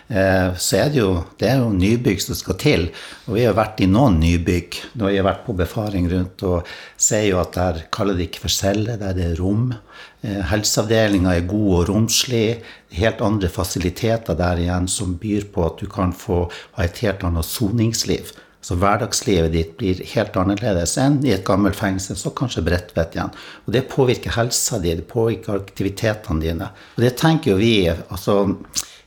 Eh, 0.10 0.54
så 0.62 0.78
er 0.78 0.94
det 0.94 1.02
jo, 1.02 1.10
det 1.42 1.50
er 1.50 1.63
jo 1.63 1.74
nybygg 1.74 2.22
som 2.22 2.38
skal 2.38 2.60
til. 2.62 2.88
Og 3.26 3.34
vi 3.39 3.48
har 3.48 3.58
vært 3.58 3.82
i 3.82 3.89
noen 3.89 4.22
nybygg 4.22 4.78
når 4.94 5.10
vi 5.10 5.18
har 5.18 5.30
vært 5.32 5.46
på 5.48 5.58
befaring 5.58 6.10
rundt 6.13 6.46
og 6.46 6.70
ser 7.02 7.26
jo 7.32 7.42
at 7.42 7.58
der 7.58 7.84
kaller 7.94 8.18
de 8.18 8.30
ikke 8.30 8.46
for 8.46 8.54
celler, 8.54 9.02
der 9.02 9.18
det 9.18 9.32
er 9.32 9.42
rom. 9.42 9.72
Eh, 10.21 10.41
helseavdelinga 10.51 11.38
er 11.38 11.47
god 11.47 11.69
og 11.77 11.88
romslig. 11.93 12.60
Helt 12.91 13.21
andre 13.23 13.47
fasiliteter 13.51 14.36
der 14.36 14.60
igjen 14.60 14.89
som 14.91 15.15
byr 15.21 15.47
på 15.53 15.63
at 15.69 15.79
du 15.79 15.88
kan 15.91 16.12
få 16.12 16.43
ha 16.75 16.84
et 16.84 16.99
helt 17.05 17.23
annet 17.23 17.47
soningsliv. 17.47 18.34
Så 18.60 18.75
hverdagslivet 18.75 19.53
ditt 19.53 19.77
blir 19.79 20.01
helt 20.12 20.36
annerledes 20.36 20.97
enn 20.99 21.21
i 21.23 21.32
et 21.32 21.45
gammelt 21.47 21.77
fengsel, 21.79 22.17
så 22.19 22.34
kanskje 22.36 22.65
Bredtvet 22.65 23.15
igjen. 23.15 23.32
Og 23.63 23.71
det 23.71 23.86
påvirker 23.88 24.36
helsa 24.36 24.82
di, 24.84 24.91
det 24.99 25.08
påvirker 25.08 25.62
aktivitetene 25.62 26.43
dine. 26.43 26.67
Og 26.97 27.05
det 27.05 27.13
tenker 27.21 27.53
jo 27.53 27.62
vi 27.62 27.73
altså 27.88 28.41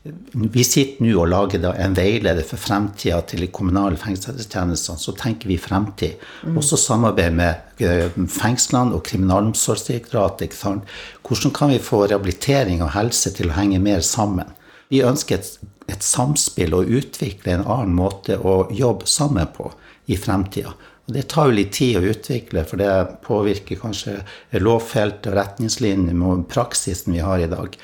vi 0.02 0.64
sitter 0.66 1.04
nå 1.04 1.12
og 1.22 1.28
lager 1.30 1.62
en 1.70 1.94
veileder 1.94 2.42
for 2.46 2.58
fremtida 2.58 3.20
til 3.28 3.44
de 3.44 3.48
kommunale 3.54 3.98
fengselstjenestene. 4.00 4.98
Så 4.98 5.14
tenker 5.18 5.50
vi 5.50 5.60
fremtid. 5.62 6.18
Mm. 6.42 6.56
Også 6.58 6.78
samarbeid 6.80 7.36
med 7.38 7.84
eh, 7.86 8.18
fengslene 8.34 8.96
og 8.96 9.04
Kriminalomsorgsdirektoratet. 9.06 10.58
Hvordan 10.58 11.54
kan 11.54 11.70
vi 11.70 11.78
få 11.78 12.02
rehabilitering 12.08 12.82
og 12.82 12.96
helse 12.96 13.30
til 13.36 13.52
å 13.52 13.58
henge 13.60 13.78
mer 13.82 14.02
sammen? 14.06 14.50
Vi 14.90 15.04
ønsker 15.06 15.38
et, 15.38 15.54
et 15.86 16.02
samspill 16.02 16.74
og 16.74 16.90
utvikle 16.90 17.54
en 17.54 17.66
annen 17.68 17.94
måte 17.94 18.40
å 18.42 18.64
jobbe 18.74 19.06
sammen 19.06 19.54
på 19.54 19.70
i 20.10 20.18
fremtida. 20.18 20.74
Og 21.06 21.14
det 21.14 21.28
tar 21.30 21.50
jo 21.50 21.60
litt 21.60 21.76
tid 21.78 21.98
å 21.98 22.08
utvikle, 22.10 22.66
for 22.66 22.82
det 22.82 23.22
påvirker 23.22 23.78
kanskje 23.78 24.20
lovfeltet 24.58 25.30
og 25.30 25.38
retningslinjer 25.38 26.18
med 26.18 26.48
praksisen 26.50 27.14
vi 27.14 27.22
har 27.22 27.42
i 27.42 27.50
dag. 27.50 27.78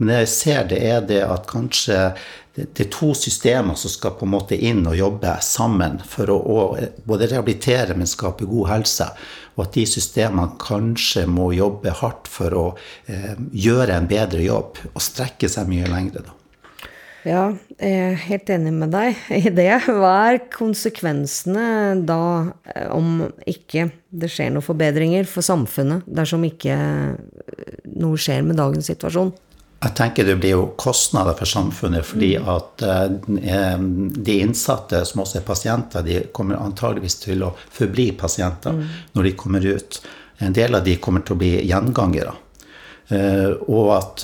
Men 0.00 0.08
det 0.08 0.20
jeg 0.22 0.28
ser, 0.32 0.60
det 0.70 0.78
er 0.88 1.02
det 1.04 1.20
at 1.26 1.44
kanskje 1.50 1.98
det, 2.56 2.86
er 2.86 2.88
to 2.92 3.12
systemer 3.14 3.76
som 3.78 3.92
skal 3.92 4.16
på 4.16 4.24
en 4.26 4.32
måte 4.32 4.56
inn 4.56 4.80
og 4.88 4.96
jobbe 4.96 5.34
sammen 5.44 6.00
for 6.08 6.32
å, 6.32 6.40
både 7.06 7.28
rehabilitere, 7.30 7.94
men 7.94 8.08
skape 8.08 8.48
god 8.48 8.70
helse. 8.72 9.10
Og 9.58 9.66
at 9.66 9.76
de 9.76 9.84
systemene 9.86 10.56
kanskje 10.62 11.26
må 11.28 11.50
jobbe 11.52 11.92
hardt 12.00 12.30
for 12.32 12.56
å 12.56 12.66
eh, 13.12 13.36
gjøre 13.52 13.98
en 14.00 14.08
bedre 14.10 14.42
jobb 14.42 14.80
og 14.90 15.04
strekke 15.04 15.50
seg 15.52 15.68
mye 15.68 15.90
lengre. 15.92 16.24
da. 16.24 16.36
Ja, 17.28 17.42
jeg 17.76 17.96
er 18.00 18.14
helt 18.24 18.48
enig 18.48 18.72
med 18.72 18.94
deg 18.94 19.18
i 19.42 19.52
det. 19.52 19.68
Hva 19.84 20.14
er 20.32 20.40
konsekvensene 20.54 22.00
da 22.08 22.22
eh, 22.72 22.88
om 22.96 23.28
ikke 23.44 23.90
det 24.08 24.32
skjer 24.32 24.54
noen 24.54 24.64
forbedringer 24.64 25.28
for 25.28 25.44
samfunnet 25.44 26.08
dersom 26.08 26.48
ikke 26.48 26.80
noe 28.00 28.16
skjer 28.20 28.48
med 28.48 28.56
dagens 28.58 28.88
situasjon? 28.88 29.34
Jeg 29.80 29.94
tenker 29.96 30.26
det 30.28 30.36
blir 30.42 30.52
jo 30.52 30.64
kostnader 30.80 31.36
for 31.38 31.48
samfunnet, 31.48 32.04
fordi 32.04 32.34
mm. 32.36 32.48
at 32.52 32.84
eh, 32.84 33.78
de 34.28 34.36
innsatte 34.44 35.00
som 35.08 35.22
også 35.24 35.40
er 35.40 35.46
pasienter, 35.46 36.04
de 36.04 36.20
kommer 36.36 36.60
antageligvis 36.60 37.16
til 37.22 37.46
å 37.46 37.54
forbli 37.72 38.10
pasienter 38.20 38.76
mm. 38.76 38.84
når 39.16 39.28
de 39.28 39.34
kommer 39.40 39.64
ut. 39.64 40.00
En 40.44 40.56
del 40.56 40.76
av 40.76 40.84
de 40.84 40.98
kommer 41.00 41.24
til 41.24 41.36
å 41.36 41.40
bli 41.40 41.54
gjengangere. 41.68 42.36
Uh, 43.10 43.56
og 43.66 43.88
at 43.90 44.22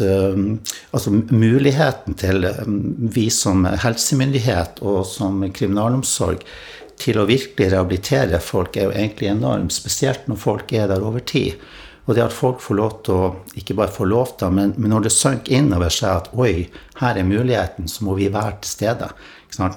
altså 0.94 1.10
muligheten 1.10 2.14
til 2.20 2.46
vi 3.10 3.24
som 3.34 3.64
helsemyndighet 3.66 4.78
og 4.86 5.00
som 5.10 5.40
kriminalomsorg 5.50 6.44
til 7.00 7.20
å 7.20 7.26
virkelig 7.28 7.72
rehabilitere 7.72 8.40
folk 8.42 8.76
er 8.76 8.88
jo 8.88 8.94
egentlig 8.94 9.30
enorm, 9.32 9.68
spesielt 9.72 10.28
når 10.30 10.40
folk 10.40 10.72
er 10.72 10.88
der 10.90 11.04
over 11.04 11.24
tid. 11.26 11.60
Og 12.06 12.14
det 12.14 12.22
at 12.22 12.34
folk 12.34 12.60
får 12.62 12.78
lov 12.78 12.92
til 13.06 13.16
å 13.18 13.30
ikke 13.58 13.74
bare 13.78 13.90
få 13.90 14.06
lov 14.06 14.36
til, 14.38 14.52
men, 14.54 14.74
men 14.78 14.92
når 14.94 15.08
det 15.08 15.14
synker 15.14 15.56
innover 15.58 15.90
seg 15.90 16.12
at 16.12 16.28
oi, 16.38 16.68
her 17.00 17.18
er 17.18 17.26
muligheten, 17.26 17.90
så 17.90 18.06
må 18.06 18.14
vi 18.18 18.30
være 18.32 18.60
til 18.62 18.72
stede. 18.76 19.10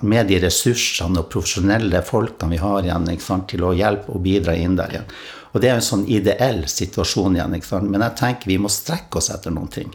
Med 0.05 0.29
de 0.29 0.37
ressursene 0.43 1.23
og 1.23 1.29
profesjonelle 1.33 2.03
folkene 2.05 2.53
vi 2.53 2.61
har 2.61 2.85
igjen 2.85 3.09
til 3.49 3.65
å 3.65 3.73
hjelpe 3.77 4.13
og 4.13 4.23
bidra 4.25 4.53
inn 4.57 4.77
der 4.77 4.93
igjen. 4.93 5.11
Og 5.49 5.63
det 5.63 5.71
er 5.71 5.79
en 5.79 5.85
sånn 5.85 6.05
ideell 6.11 6.65
situasjon 6.69 7.39
igjen. 7.39 7.55
Men 7.89 8.05
jeg 8.05 8.17
tenker 8.19 8.51
vi 8.51 8.59
må 8.61 8.69
strekke 8.69 9.17
oss 9.17 9.31
etter 9.33 9.55
noen 9.55 9.71
ting. 9.73 9.89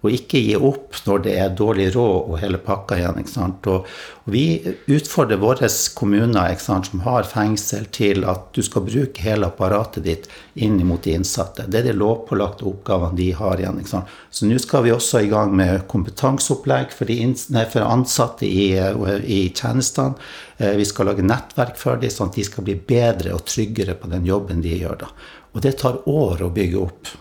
Og 0.00 0.14
ikke 0.16 0.40
gi 0.40 0.54
opp 0.56 0.96
når 1.04 1.24
det 1.26 1.34
er 1.42 1.52
dårlig 1.56 1.90
råd 1.92 2.30
og 2.32 2.38
hele 2.40 2.60
pakka 2.64 2.96
igjen. 2.96 3.18
ikke 3.20 3.32
sant? 3.34 3.66
Og, 3.68 3.88
og 4.24 4.32
vi 4.32 4.44
utfordrer 4.88 5.40
våre 5.42 5.68
kommuner 5.96 6.54
ikke 6.54 6.64
sant, 6.64 6.88
som 6.88 7.02
har 7.04 7.28
fengsel, 7.28 7.84
til 7.92 8.24
at 8.28 8.48
du 8.56 8.62
skal 8.64 8.86
bruke 8.86 9.24
hele 9.24 9.50
apparatet 9.50 10.06
ditt 10.06 10.28
inn 10.54 10.80
mot 10.88 11.04
de 11.04 11.18
innsatte. 11.18 11.68
Det 11.68 11.82
er 11.82 11.90
de 11.90 11.96
lovpålagte 12.00 12.64
oppgavene 12.70 13.18
de 13.20 13.30
har 13.36 13.60
igjen. 13.60 13.82
ikke 13.82 13.92
sant? 13.92 14.18
Så 14.32 14.48
nå 14.48 14.56
skal 14.62 14.86
vi 14.88 14.94
også 14.96 15.24
i 15.24 15.30
gang 15.32 15.52
med 15.56 15.84
kompetanseopplegg 15.92 16.96
for, 16.96 17.12
nei, 17.56 17.66
for 17.68 17.84
ansatte 17.84 18.48
i, 18.48 18.70
i 18.80 19.42
tjenestene. 19.52 20.16
Eh, 20.56 20.78
vi 20.80 20.88
skal 20.88 21.12
lage 21.12 21.26
nettverk 21.26 21.76
for 21.80 22.00
dem, 22.00 22.12
sånn 22.12 22.32
at 22.32 22.40
de 22.40 22.48
skal 22.48 22.64
bli 22.64 22.80
bedre 22.80 23.36
og 23.36 23.44
tryggere 23.48 24.00
på 24.00 24.08
den 24.12 24.24
jobben 24.28 24.64
de 24.64 24.80
gjør. 24.80 25.02
da. 25.04 25.12
Og 25.52 25.64
det 25.64 25.76
tar 25.80 26.00
år 26.08 26.46
å 26.46 26.54
bygge 26.54 26.80
opp 26.80 27.18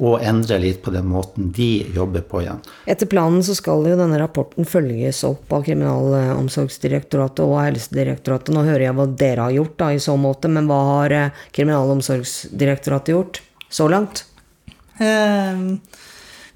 og 0.00 0.22
endre 0.24 0.56
litt 0.62 0.80
på 0.84 0.92
den 0.94 1.08
måten 1.10 1.50
de 1.52 1.84
jobber 1.92 2.24
på 2.24 2.40
igjen. 2.42 2.62
Etter 2.88 3.08
planen 3.10 3.42
så 3.44 3.56
skal 3.56 3.84
jo 3.90 3.98
denne 3.98 4.20
rapporten 4.20 4.68
følges 4.68 5.20
opp 5.28 5.52
av 5.52 5.66
Kriminalomsorgsdirektoratet 5.66 7.44
og 7.44 7.58
Helsedirektoratet. 7.60 8.54
Nå 8.56 8.64
hører 8.68 8.86
jeg 8.86 8.96
hva 8.96 9.08
dere 9.24 9.48
har 9.48 9.56
gjort 9.58 9.76
da, 9.82 9.90
i 9.92 10.00
så 10.00 10.16
måte, 10.20 10.48
men 10.52 10.70
hva 10.70 10.80
har 10.94 11.16
eh, 11.18 11.42
Kriminalomsorgsdirektoratet 11.52 13.12
gjort 13.12 13.42
så 13.72 13.90
langt? 13.92 14.24
Um 15.00 15.76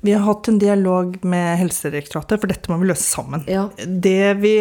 vi 0.00 0.12
har 0.12 0.20
hatt 0.20 0.48
en 0.48 0.58
dialog 0.58 1.16
med 1.24 1.58
Helsedirektoratet, 1.58 2.40
for 2.40 2.50
dette 2.50 2.70
må 2.70 2.78
vi 2.80 2.88
løse 2.90 3.06
sammen. 3.08 3.42
Ja. 3.50 3.66
Det, 3.86 4.34
vi, 4.42 4.54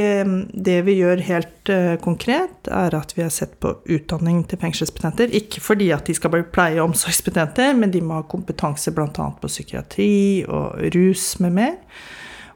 det, 0.54 0.80
vi, 0.88 0.98
gjør 1.02 1.24
helt 1.28 1.72
uh, 1.72 1.96
konkret, 2.02 2.70
er 2.72 2.96
at 2.98 3.14
vi 3.18 3.26
har 3.26 3.34
sett 3.34 3.58
på 3.62 3.76
utdanning 3.84 4.44
til 4.50 4.62
fengselsbetjenter. 4.64 5.34
Ikke 5.36 5.62
fordi 5.64 5.92
at 5.96 6.08
de 6.08 6.16
skal 6.18 6.34
bli 6.34 6.44
pleie- 6.56 6.80
og 6.80 6.92
omsorgsbetjenter, 6.92 7.76
men 7.78 7.94
de 7.94 8.02
må 8.02 8.22
ha 8.22 8.28
kompetanse 8.32 8.94
bl.a. 8.96 9.10
på 9.12 9.52
psykiatri 9.52 10.14
og 10.48 10.80
rus 10.96 11.34
med 11.44 11.60
mer. 11.60 11.76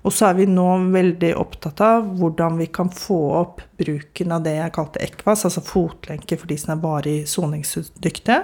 Og 0.08 0.15
så 0.15 0.30
er 0.30 0.38
vi 0.38 0.46
nå 0.48 0.68
veldig 0.94 1.34
opptatt 1.38 1.82
av 1.84 2.06
hvordan 2.22 2.56
vi 2.62 2.70
kan 2.72 2.92
få 2.94 3.18
opp 3.42 3.60
bruken 3.78 4.32
av 4.32 4.46
det 4.46 4.56
jeg 4.56 4.76
kalte 4.78 5.02
ECVAS, 5.04 5.44
altså 5.50 5.63
fotlenke 5.65 6.38
for 6.39 6.48
de 6.50 6.56
som 6.58 6.72
er 6.74 6.84
varig 6.84 7.18
soningsdyktige. 7.28 8.39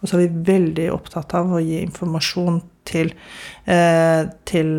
Og 0.00 0.08
så 0.08 0.16
er 0.16 0.24
vi 0.24 0.46
veldig 0.48 0.88
opptatt 0.94 1.36
av 1.36 1.52
å 1.52 1.60
gi 1.60 1.82
informasjon 1.82 2.62
til, 2.86 3.12
eh, 3.66 4.22
til, 4.48 4.72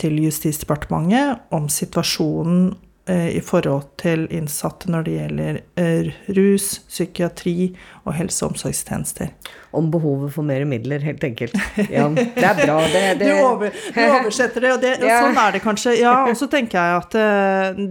til 0.00 0.24
Justisdepartementet 0.24 1.44
om 1.54 1.68
situasjonen 1.68 2.72
i 3.10 3.40
forhold 3.44 3.90
til 4.00 4.22
innsatte 4.32 4.88
når 4.88 5.04
det 5.04 5.16
gjelder 5.18 5.58
eh, 5.80 6.06
rus, 6.38 6.78
psykiatri 6.88 7.74
og 8.04 8.14
helse- 8.16 8.46
og 8.46 8.54
omsorgstjenester. 8.54 9.34
Om 9.76 9.90
behovet 9.92 10.32
for 10.32 10.46
mer 10.46 10.64
midler, 10.68 11.02
helt 11.04 11.24
enkelt. 11.26 11.56
Ja, 11.92 12.06
det 12.38 12.46
er 12.48 12.60
bra. 12.62 12.78
Det, 12.88 13.02
det... 13.20 13.28
Du, 13.28 13.42
over, 13.44 13.74
du, 13.74 14.00
oversetter 14.06 14.64
det, 14.64 14.72
og 14.72 14.80
det, 14.86 14.94
ja. 15.04 15.20
sånn 15.20 15.40
er 15.42 15.56
det 15.56 15.62
kanskje. 15.66 15.96
Ja, 16.00 16.14
og 16.30 16.38
så 16.40 16.48
tenker 16.48 16.80
jeg 16.80 17.02
at 17.02 17.18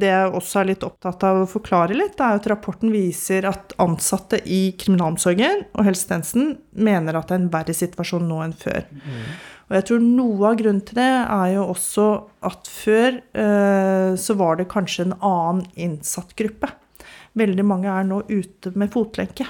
det 0.01 0.09
jeg 0.09 0.33
også 0.41 0.63
er 0.63 0.71
litt 0.71 0.87
opptatt 0.87 1.27
av 1.29 1.43
å 1.43 1.47
forklare 1.49 1.97
litt, 1.97 2.17
er 2.17 2.41
at 2.41 2.49
rapporten 2.49 2.93
viser 2.93 3.45
at 3.49 3.77
ansatte 3.83 4.41
i 4.49 4.63
kriminalomsorgen 4.79 5.67
og 5.73 5.89
helsetjenesten 5.91 6.55
mener 6.73 7.19
at 7.19 7.29
det 7.29 7.37
er 7.37 7.43
en 7.43 7.51
verre 7.53 7.75
situasjon 7.77 8.25
nå 8.29 8.41
enn 8.47 8.57
før. 8.57 8.87
Mm. 8.89 9.25
Og 9.69 9.77
jeg 9.77 9.87
tror 9.87 10.03
noe 10.03 10.51
av 10.51 10.59
grunnen 10.59 10.83
til 10.85 10.99
det 10.99 11.09
er 11.23 11.49
jo 11.55 11.65
også 11.71 12.07
at 12.45 12.69
før 12.69 13.17
eh, 13.17 14.13
så 14.19 14.37
var 14.39 14.59
det 14.59 14.69
kanskje 14.71 15.07
en 15.07 15.17
annen 15.19 15.65
innsatt 15.79 16.35
gruppe. 16.39 16.69
Veldig 17.39 17.65
mange 17.65 17.89
er 17.89 18.05
nå 18.05 18.21
ute 18.29 18.73
med 18.77 18.91
fotlenke. 18.93 19.47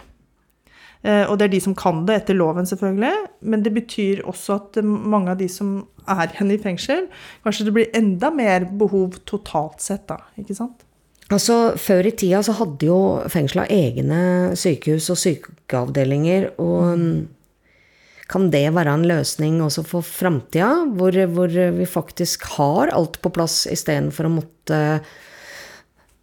Eh, 1.04 1.26
og 1.28 1.36
det 1.38 1.50
er 1.50 1.54
de 1.56 1.60
som 1.66 1.76
kan 1.76 2.06
det 2.08 2.22
etter 2.22 2.38
loven, 2.38 2.68
selvfølgelig. 2.68 3.28
Men 3.52 3.66
det 3.66 3.74
betyr 3.76 4.24
også 4.30 4.60
at 4.62 4.80
mange 4.86 5.34
av 5.34 5.42
de 5.42 5.50
som 5.52 5.76
er 6.08 6.32
igjen 6.32 6.54
i 6.56 6.62
fengsel, 6.62 7.06
kanskje 7.44 7.68
det 7.68 7.76
blir 7.76 7.94
enda 7.98 8.32
mer 8.34 8.70
behov 8.80 9.20
totalt 9.28 9.84
sett, 9.84 10.06
da. 10.12 10.22
Ikke 10.40 10.56
sant? 10.58 10.86
Altså, 11.34 11.74
Før 11.80 12.08
i 12.08 12.16
tida 12.16 12.44
så 12.46 12.56
hadde 12.56 12.88
jo 12.88 13.00
fengsla 13.32 13.66
egne 13.72 14.54
sykehus 14.60 15.10
og 15.12 15.20
sykeavdelinger. 15.20 16.54
Og 16.62 17.00
mm. 17.00 17.16
Kan 18.32 18.48
det 18.54 18.66
være 18.76 18.94
en 18.96 19.06
løsning 19.08 19.60
også 19.64 19.84
for 19.88 20.06
framtida, 20.06 20.70
hvor, 20.96 21.16
hvor, 21.36 21.52
vi 21.52 21.88
faktisk 21.90 22.48
har 22.56 22.94
alt 22.96 23.20
på 23.22 23.32
plass 23.36 23.66
istedenfor 23.72 24.30
å 24.30 24.36
måtte 24.40 24.80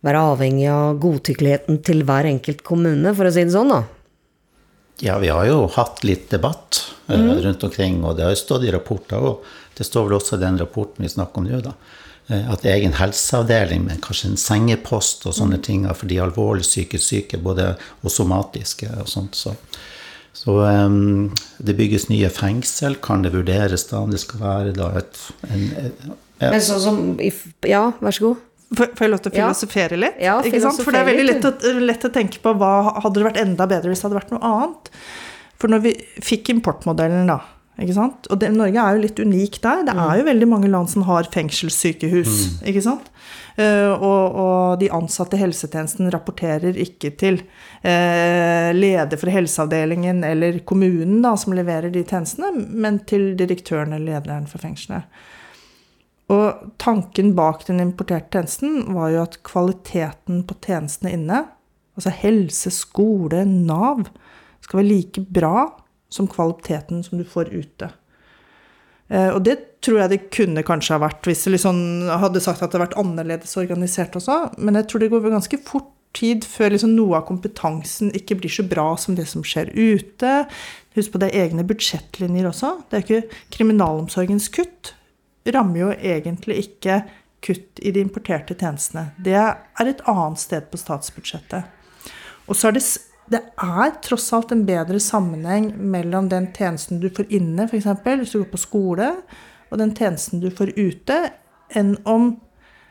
være 0.06 0.26
avhengig 0.32 0.68
av 0.72 1.00
godtykkeligheten 1.02 1.82
til 1.84 2.04
hver 2.08 2.28
enkelt 2.30 2.64
kommune, 2.64 3.12
for 3.16 3.28
å 3.28 3.34
si 3.34 3.44
det 3.44 3.52
sånn, 3.52 3.74
da? 3.74 3.82
Ja, 5.00 5.18
vi 5.20 5.28
har 5.32 5.46
jo 5.48 5.64
hatt 5.76 6.02
litt 6.04 6.28
debatt 6.32 6.82
mm. 7.08 7.28
rundt 7.44 7.64
omkring, 7.68 8.02
og 8.04 8.16
det 8.16 8.26
har 8.26 8.34
jo 8.34 8.40
stått 8.40 8.66
i 8.68 8.72
rapporter 8.72 9.20
òg. 9.20 9.46
Det 9.76 9.86
står 9.86 10.08
vel 10.08 10.16
også 10.18 10.36
i 10.36 10.42
den 10.42 10.58
rapporten 10.60 11.04
vi 11.04 11.12
snakker 11.12 11.40
om 11.40 11.48
nå, 11.48 11.60
da. 11.64 11.72
Eh, 12.28 12.50
at 12.52 12.66
egen 12.68 12.92
helseavdeling 12.98 13.86
med 13.86 14.02
kanskje 14.04 14.32
en 14.32 14.40
sengepost 14.40 15.24
og 15.28 15.36
sånne 15.36 15.60
mm. 15.60 15.64
ting 15.64 15.86
for 15.92 16.10
de 16.10 16.20
alvorlig 16.20 16.66
psykisk 16.68 17.06
syke, 17.06 17.40
både 17.40 17.72
og 18.00 18.12
somatiske 18.12 18.90
og 19.00 19.08
sånt. 19.08 19.40
Så 19.40 19.54
så 20.37 20.57
um, 20.62 21.31
det 21.59 21.75
bygges 21.79 22.09
nye 22.11 22.31
fengsel. 22.33 22.97
Kan 23.03 23.25
det 23.27 23.33
vurderes 23.35 23.87
da 23.90 24.05
om 24.05 24.12
det 24.12 24.23
skal 24.23 24.43
være 24.43 24.75
da 24.77 24.93
et 25.01 25.19
en, 25.51 25.66
ja. 26.40 26.53
Men 26.55 26.62
sånn 26.64 26.81
som 26.81 27.01
Ja, 27.69 27.90
vær 28.01 28.16
så 28.16 28.31
god. 28.31 28.47
Får 28.71 29.03
jeg 29.03 29.11
lov 29.11 29.23
til 29.25 29.33
å 29.33 29.35
filosofere 29.35 29.97
litt? 29.99 30.21
Ja, 30.23 30.37
filosofere 30.45 30.87
For 30.87 30.95
det 30.95 31.01
er 31.01 31.09
veldig 31.09 31.25
lett 31.27 31.47
å, 31.49 31.73
lett 31.83 32.05
å, 32.07 32.12
tenke 32.14 32.38
på 32.43 32.53
hva 32.55 32.75
hadde 33.03 33.16
det 33.19 33.27
vært 33.27 33.40
enda 33.43 33.66
bedre 33.71 33.90
hvis 33.90 34.03
det 34.03 34.07
hadde 34.07 34.21
vært 34.21 34.35
noe 34.37 34.53
annet. 34.53 34.93
For 35.61 35.73
når 35.73 35.83
vi 35.88 35.95
fikk 36.25 36.53
importmodellen, 36.55 37.27
da, 37.29 37.40
Ikke 37.81 37.97
sant? 37.97 38.29
Og 38.29 38.40
det, 38.40 38.51
Norge 38.53 38.83
er 38.83 38.97
jo 38.97 39.05
litt 39.07 39.21
unik 39.23 39.57
der. 39.64 39.85
Det 39.88 39.95
er 39.97 40.19
jo 40.21 40.27
veldig 40.27 40.49
mange 40.51 40.69
land 40.69 40.90
som 40.93 41.07
har 41.09 41.29
fengselssykehus. 41.33 42.37
ikke 42.69 42.83
sant? 42.85 43.09
Uh, 43.57 43.93
og, 43.97 44.37
og, 44.40 44.61
de 44.81 44.90
ansatte 44.95 45.37
i 45.37 45.40
helsetjenesten 45.40 46.11
rapporterer 46.12 46.77
ikke 46.81 47.11
til 47.21 47.40
uh, 47.40 48.71
leder 48.77 49.21
for 49.21 49.33
helseavdelingen 49.33 50.23
eller 50.25 50.61
kommunen 50.69 51.19
da, 51.25 51.35
som 51.40 51.57
leverer 51.57 51.93
de 51.93 52.05
tjenestene, 52.05 52.53
men 52.55 53.03
til 53.11 53.33
direktøren 53.40 53.97
eller 53.97 54.16
lederen 54.21 54.49
for 54.51 54.62
fengselet. 54.62 55.09
Og 56.31 56.75
tanken 56.79 57.33
bak 57.35 57.64
den 57.66 57.83
importerte 57.83 58.37
tjenesten 58.37 58.93
var 58.95 59.11
jo 59.11 59.25
at 59.25 59.40
kvaliteten 59.47 60.45
på 60.47 60.57
tjenestene 60.62 61.16
inne, 61.16 61.45
altså 61.99 62.12
helse, 62.23 62.71
skole, 62.73 63.43
Nav, 63.49 64.07
skal 64.62 64.83
være 64.83 64.93
like 64.93 65.25
bra 65.27 65.55
som 66.11 66.29
kvaliteten 66.31 67.05
som 67.07 67.20
du 67.20 67.25
får 67.27 67.53
ute. 67.55 67.90
Eh, 69.11 69.31
og 69.31 69.42
det 69.46 69.57
tror 69.85 70.03
jeg 70.03 70.12
det 70.12 70.20
kunne 70.35 70.64
kanskje 70.66 70.96
ha 70.96 71.03
vært 71.03 71.27
hvis 71.27 71.46
jeg 71.46 71.57
liksom 71.57 72.11
hadde 72.23 72.42
sagt 72.42 72.61
at 72.61 72.68
det 72.68 72.79
hadde 72.79 72.85
vært 72.88 73.01
annerledes 73.01 73.57
organisert 73.61 74.18
også. 74.18 74.42
Men 74.59 74.79
jeg 74.79 74.90
tror 74.90 75.03
det 75.03 75.11
går 75.14 75.27
ganske 75.31 75.62
fort 75.66 75.90
tid 76.16 76.46
før 76.46 76.75
liksom 76.75 76.96
noe 76.96 77.20
av 77.20 77.27
kompetansen 77.29 78.11
ikke 78.18 78.40
blir 78.40 78.51
så 78.51 78.64
bra 78.66 78.92
som 78.99 79.16
det 79.18 79.29
som 79.31 79.44
skjer 79.46 79.70
ute. 79.75 80.44
Husk 80.99 81.14
på 81.14 81.20
det 81.23 81.31
er 81.31 81.46
egne 81.46 81.66
budsjettlinjer 81.66 82.51
også. 82.51 82.77
Det 82.90 82.99
er 82.99 83.07
ikke 83.07 83.40
kriminalomsorgens 83.55 84.51
kutt. 84.55 84.94
Rammer 85.51 85.85
jo 85.85 85.92
egentlig 85.94 86.64
ikke 86.66 87.03
kutt 87.44 87.81
i 87.81 87.92
de 87.94 88.03
importerte 88.05 88.57
tjenestene. 88.59 89.11
Det 89.23 89.38
er 89.38 89.87
et 89.87 90.03
annet 90.11 90.42
sted 90.42 90.66
på 90.70 90.81
statsbudsjettet. 90.81 91.79
Og 92.51 92.59
så 92.59 92.68
er 92.68 92.77
det 92.77 92.85
det 93.31 93.40
er 93.62 93.97
tross 94.03 94.29
alt 94.35 94.53
en 94.55 94.66
bedre 94.66 95.01
sammenheng 95.03 95.71
mellom 95.79 96.29
den 96.33 96.49
tjenesten 96.57 97.01
du 97.03 97.09
får 97.14 97.31
inne, 97.31 97.69
f.eks. 97.69 97.87
hvis 98.05 98.35
du 98.35 98.40
går 98.43 98.51
på 98.51 98.62
skole, 98.64 99.11
og 99.71 99.79
den 99.79 99.95
tjenesten 99.95 100.43
du 100.43 100.49
får 100.51 100.73
ute, 100.77 101.19
enn 101.79 101.95
om 102.09 102.33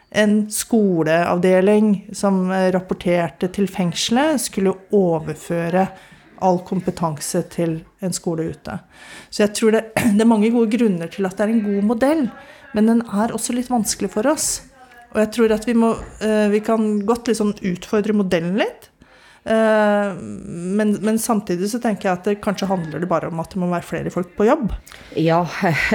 en 0.09 0.37
skoleavdeling 0.49 1.91
som 2.15 2.47
rapporterte 2.73 3.49
til 3.53 3.67
fengselet, 3.69 4.39
skulle 4.41 4.77
overføre 4.95 5.89
all 6.39 6.61
kompetanse 6.63 7.41
til 7.51 7.81
en 7.99 8.15
skole 8.15 8.47
ute. 8.53 8.77
Så 9.29 9.43
jeg 9.43 9.53
tror 9.59 9.75
det, 9.75 9.83
det, 10.15 10.23
er 10.23 10.29
mange 10.29 10.51
gode 10.55 10.71
grunner 10.77 11.11
til 11.11 11.27
at 11.27 11.37
det 11.37 11.45
er 11.45 11.53
en 11.53 11.65
god 11.65 11.91
modell, 11.93 12.25
men 12.73 12.89
den 12.89 13.03
er 13.03 13.35
også 13.35 13.55
litt 13.57 13.71
vanskelig 13.71 14.11
for 14.13 14.29
oss. 14.29 14.49
Og 15.11 15.23
jeg 15.23 15.31
tror 15.35 15.55
at 15.55 15.65
vi, 15.65 15.75
må, 15.77 15.95
eh, 16.23 16.47
vi 16.53 16.61
kan 16.63 16.99
godt 17.05 17.31
liksom 17.31 17.55
utfordre 17.65 18.15
modellen 18.15 18.59
litt. 18.61 18.91
Eh, 19.43 20.17
men, 20.19 20.93
men, 21.01 21.19
samtidig 21.21 21.69
så 21.71 21.79
tenker 21.81 22.09
jeg 22.09 22.17
at 22.17 22.27
det 22.27 22.39
kanskje 22.43 22.69
handler 22.69 23.01
det 23.01 23.09
bare 23.09 23.29
om 23.31 23.39
at 23.41 23.53
det 23.53 23.61
må 23.61 23.69
være 23.71 23.87
flere 23.87 24.13
folk 24.13 24.33
på 24.37 24.47
jobb. 24.49 24.73
Ja, 25.17 25.41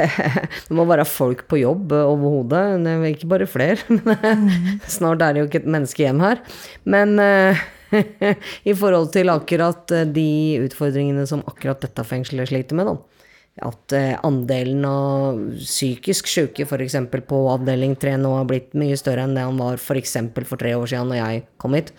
det 0.68 0.74
må 0.74 0.86
være 0.88 1.06
folk 1.08 1.46
på 1.50 1.60
jobb 1.60 1.92
overhodet. 1.98 2.64
Det 2.84 2.96
er 2.96 3.06
ikke 3.12 3.32
bare 3.36 3.50
flere. 3.50 3.80
Mm. 4.34 4.80
Snart 4.90 5.22
er 5.22 5.34
det 5.34 5.40
jo 5.40 5.46
ikke 5.46 5.60
et 5.62 5.68
menneske 5.70 6.02
igjen 6.02 6.20
her. 6.22 6.40
Men 6.88 7.18
eh, 7.22 7.60
i 8.70 8.74
forhold 8.76 9.10
til 9.14 9.30
akkurat 9.32 9.92
eh, 9.94 10.06
de 10.10 10.28
utfordringene 10.64 11.26
som 11.28 11.44
akkurat 11.48 11.82
dette 11.84 12.04
fengselet 12.06 12.50
sliter 12.50 12.78
med, 12.78 12.90
da. 12.90 13.13
At 13.62 13.94
andelen 14.26 14.82
av 14.88 15.36
psykisk 15.60 16.26
syke 16.26 16.64
f.eks. 16.66 16.96
på 17.28 17.42
avdeling 17.52 17.94
3 18.02 18.16
nå 18.18 18.32
har 18.34 18.48
blitt 18.50 18.72
mye 18.74 18.96
større 18.98 19.28
enn 19.28 19.36
det 19.36 19.44
han 19.46 19.60
var 19.60 19.78
f.eks. 19.78 20.16
For, 20.34 20.48
for 20.48 20.58
tre 20.58 20.72
år 20.74 20.90
siden 20.90 21.12
når 21.12 21.20
jeg 21.20 21.44
kom 21.62 21.76
hit 21.78 21.92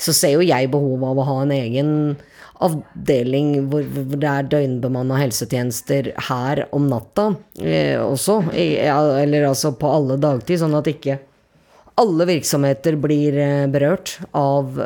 så 0.00 0.14
ser 0.16 0.36
jo 0.36 0.44
jeg 0.44 0.70
behovet 0.72 1.10
av 1.10 1.20
å 1.20 1.26
ha 1.28 1.36
en 1.42 1.52
egen 1.54 1.90
avdeling 2.64 3.66
hvor, 3.70 3.84
hvor 3.90 4.20
det 4.20 4.30
er 4.30 4.48
døgnbemanna 4.52 5.18
helsetjenester 5.20 6.12
her 6.28 6.64
om 6.74 6.86
natta 6.90 7.32
eh, 7.60 7.98
også. 8.00 8.40
eller 8.54 9.48
altså 9.50 9.74
på 9.78 9.90
alle 9.90 10.18
dagtid, 10.22 10.60
sånn 10.62 10.76
at 10.78 10.90
ikke 10.90 11.18
alle 12.00 12.26
virksomheter 12.30 12.96
blir 12.98 13.36
eh, 13.38 13.66
berørt 13.70 14.16
av, 14.34 14.80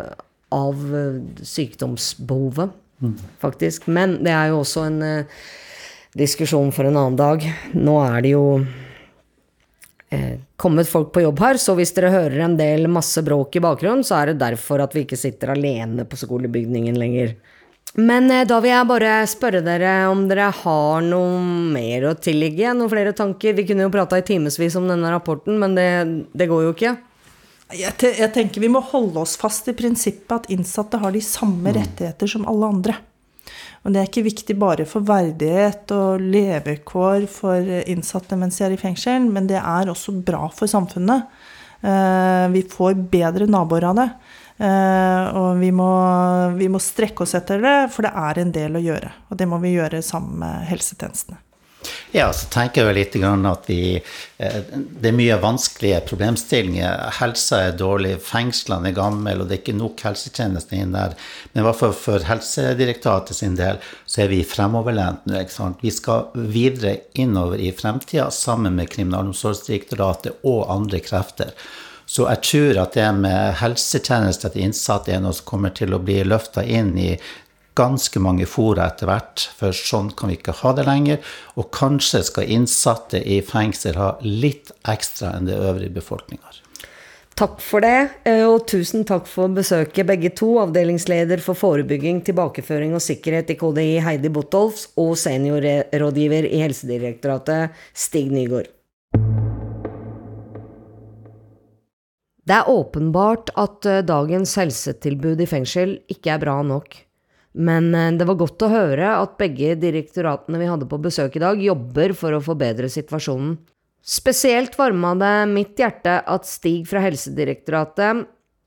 av 0.55 0.83
eh, 0.97 1.23
sykdomsbehovet, 1.47 2.75
mm. 3.05 3.17
faktisk. 3.45 3.89
Men 3.89 4.19
det 4.25 4.35
er 4.35 4.53
jo 4.53 4.63
også 4.65 4.85
en 4.89 5.01
eh, 5.05 5.41
diskusjon 6.19 6.73
for 6.75 6.89
en 6.89 6.97
annen 6.99 7.19
dag. 7.19 7.45
Nå 7.79 7.97
er 8.03 8.25
det 8.25 8.33
jo 8.35 8.45
eh, 10.11 10.39
kommet 10.61 10.91
folk 10.91 11.13
på 11.15 11.23
jobb 11.25 11.43
her, 11.45 11.61
så 11.61 11.77
hvis 11.79 11.95
dere 11.97 12.13
hører 12.15 12.45
en 12.47 12.59
del 12.59 12.89
masse 12.93 13.23
bråk 13.25 13.57
i 13.59 13.63
bakgrunnen, 13.65 14.05
så 14.07 14.21
er 14.21 14.33
det 14.33 14.43
derfor 14.43 14.83
at 14.85 14.97
vi 14.97 15.07
ikke 15.07 15.21
sitter 15.21 15.55
alene 15.55 16.07
på 16.09 16.19
skolebygningen 16.19 16.99
lenger. 16.99 17.37
Men 17.97 18.31
eh, 18.31 18.45
da 18.49 18.61
vil 18.61 18.75
jeg 18.75 18.89
bare 18.91 19.13
spørre 19.31 19.65
dere 19.65 19.93
om 20.11 20.27
dere 20.29 20.51
har 20.61 21.05
noe 21.07 21.41
mer 21.73 22.11
å 22.11 22.17
tillegge? 22.19 22.75
Noen 22.77 22.93
flere 22.93 23.15
tanker? 23.17 23.57
Vi 23.57 23.67
kunne 23.71 23.87
jo 23.87 23.95
prata 23.95 24.21
i 24.21 24.27
timevis 24.27 24.77
om 24.79 24.89
denne 24.91 25.13
rapporten, 25.15 25.59
men 25.61 25.77
det, 25.79 25.91
det 26.37 26.51
går 26.51 26.69
jo 26.69 26.75
ikke. 26.77 26.97
Jeg, 27.77 27.93
te 28.01 28.15
jeg, 28.17 28.31
tenker 28.33 28.63
vi 28.65 28.71
må 28.73 28.81
holde 28.81 29.21
oss 29.21 29.35
fast 29.37 29.67
i 29.69 29.77
prinsippet 29.77 30.33
at 30.33 30.53
innsatte 30.53 31.01
har 31.03 31.13
de 31.13 31.21
samme 31.25 31.69
mm. 31.69 31.75
rettigheter 31.77 32.31
som 32.31 32.47
alle 32.49 32.71
andre. 32.77 32.97
Og 33.85 33.95
det 33.95 34.01
er 34.01 34.09
ikke 34.11 34.27
viktig 34.27 34.57
bare 34.59 34.87
for 34.89 35.07
verdighet 35.07 35.93
og 35.95 36.25
levekår 36.25 37.29
for 37.31 37.71
innsatte 37.89 38.37
mens 38.39 38.59
de 38.59 38.67
er 38.67 38.75
i 38.75 38.81
fengsel, 38.81 39.29
men 39.31 39.49
det 39.51 39.61
er 39.61 39.93
også 39.93 40.17
bra 40.27 40.49
for 40.55 40.71
samfunnet. 40.71 41.31
Eh, 41.81 42.47
vi 42.55 42.65
får 42.69 42.99
bedre 43.11 43.47
naboer 43.47 43.89
av 43.91 43.99
det. 44.01 44.09
Eh, 44.59 45.37
og 45.39 45.61
vi 45.61 45.71
må, 45.71 45.91
vi 46.59 46.71
må 46.71 46.83
strekke 46.83 47.23
oss 47.23 47.37
etter 47.39 47.63
det, 47.63 47.77
for 47.95 48.07
det 48.07 48.15
er 48.19 48.43
en 48.43 48.55
del 48.55 48.79
å 48.79 48.83
gjøre. 48.83 49.13
Og 49.31 49.39
det 49.39 49.47
må 49.51 49.61
vi 49.63 49.77
gjøre 49.77 50.03
sammen 50.05 50.41
med 50.43 50.67
helsetjenestene. 50.73 51.39
Ja, 52.13 52.31
så 52.33 52.47
tenker 52.49 52.87
jeg 52.89 52.97
litt 52.97 53.17
at 53.21 53.67
vi 53.69 53.99
eh, 53.99 54.61
Det 54.73 55.11
er 55.11 55.17
mye 55.17 55.37
vanskelige 55.43 56.01
problemstillinger. 56.09 57.03
Helsa 57.19 57.61
er 57.67 57.75
dårlig, 57.77 58.15
fengslene 58.25 58.89
er 58.89 58.97
gamle, 58.97 59.35
og 59.37 59.49
det 59.49 59.59
er 59.59 59.61
ikke 59.61 59.77
nok 59.77 60.01
helsetjenester 60.07 60.79
inn 60.79 60.95
der. 60.97 61.17
Men 61.53 61.69
i 61.69 61.75
for 61.77 62.25
Helsedirektoratet 62.31 63.37
sin 63.37 63.59
del 63.61 63.83
så 64.07 64.25
er 64.25 64.33
vi 64.33 64.41
fremoverlent 64.47 65.29
nå. 65.29 65.43
Vi 65.83 65.93
skal 65.93 66.31
videre 66.33 66.97
innover 67.13 67.61
i 67.61 67.75
fremtida 67.77 68.31
sammen 68.33 68.79
med 68.79 68.89
Kriminalomsorgsdirektoratet 68.95 70.41
og 70.49 70.65
andre 70.73 71.03
krefter. 71.05 71.53
Så 72.09 72.25
jeg 72.25 72.41
tror 72.49 72.79
at 72.87 72.95
det 72.97 73.09
med 73.21 73.59
helsetjenester 73.61 74.55
til 74.55 74.65
innsatte 74.65 75.13
er 75.13 75.21
noe 75.21 75.37
som 75.37 75.45
kommer 75.51 75.75
til 75.77 75.93
å 75.93 76.01
bli 76.01 76.23
løfta 76.25 76.65
inn 76.65 76.95
i 76.97 77.11
ganske 77.79 78.21
mange 78.23 78.47
fora 78.51 78.89
etter 78.91 79.09
hvert, 79.09 79.49
for 79.59 79.77
sånn 79.77 80.11
kan 80.19 80.33
vi 80.33 80.39
ikke 80.39 80.57
ha 80.61 80.75
det 80.75 80.87
lenger. 80.89 81.21
Og 81.57 81.71
kanskje 81.75 82.25
skal 82.27 82.51
innsatte 82.59 83.23
i 83.23 83.41
fengsel 83.47 83.99
ha 84.01 84.17
litt 84.27 84.73
ekstra 84.89 85.37
enn 85.37 85.47
det 85.49 85.59
øvrige 85.59 85.95
befolkninga 86.01 86.49
har. 86.49 86.65
Takk 87.39 87.61
for 87.63 87.85
det, 87.85 88.09
eh, 88.27 88.43
og 88.43 88.65
tusen 88.67 89.05
takk 89.07 89.29
for 89.31 89.47
besøket, 89.55 90.07
begge 90.09 90.33
to. 90.35 90.57
Avdelingsleder 90.59 91.39
for 91.39 91.55
forebygging, 91.55 92.25
tilbakeføring 92.27 92.97
og 92.99 93.05
sikkerhet 93.05 93.53
i 93.55 93.59
KDI, 93.61 94.01
Heidi 94.03 94.29
Botolfs, 94.29 94.89
og 94.99 95.15
seniorrådgiver 95.15 96.51
i 96.51 96.65
Helsedirektoratet, 96.65 97.79
Stig 97.95 98.33
Nygaard. 98.35 98.73
Det 102.49 102.57
er 102.57 102.71
åpenbart 102.73 103.53
at 103.55 103.87
eh, 103.87 104.03
dagens 104.03 104.57
helsetilbud 104.59 105.39
i 105.39 105.47
fengsel 105.47 106.01
ikke 106.11 106.35
er 106.35 106.43
bra 106.43 106.63
nok. 106.67 107.08
Men 107.59 107.91
eh, 107.95 108.13
det 108.15 108.27
var 108.29 108.39
godt 108.39 108.63
å 108.63 108.71
høre 108.73 109.11
at 109.19 109.39
begge 109.41 109.75
direktoratene 109.83 110.61
vi 110.61 110.71
hadde 110.71 110.89
på 110.91 111.01
besøk 111.03 111.37
i 111.37 111.43
dag, 111.43 111.61
jobber 111.63 112.15
for 112.17 112.37
å 112.37 112.45
forbedre 112.45 112.91
situasjonen. 112.93 113.57
Spesielt 114.09 114.79
varma 114.79 115.13
det 115.19 115.35
mitt 115.51 115.79
hjerte 115.79 116.21
at 116.23 116.47
Stig 116.49 116.87
fra 116.89 117.03
Helsedirektoratet 117.05 118.23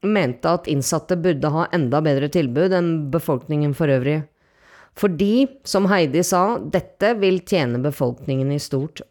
mente 0.06 0.52
at 0.52 0.68
innsatte 0.70 1.16
burde 1.18 1.50
ha 1.54 1.68
enda 1.74 2.02
bedre 2.04 2.28
tilbud 2.34 2.76
enn 2.76 2.92
befolkningen 3.14 3.74
for 3.78 3.90
øvrig. 3.94 4.20
Fordi, 4.98 5.48
som 5.64 5.88
Heidi 5.88 6.24
sa, 6.28 6.60
dette 6.60 7.14
vil 7.22 7.40
tjene 7.48 7.80
befolkningen 7.82 8.52
i 8.52 8.60
stort. 8.60 9.02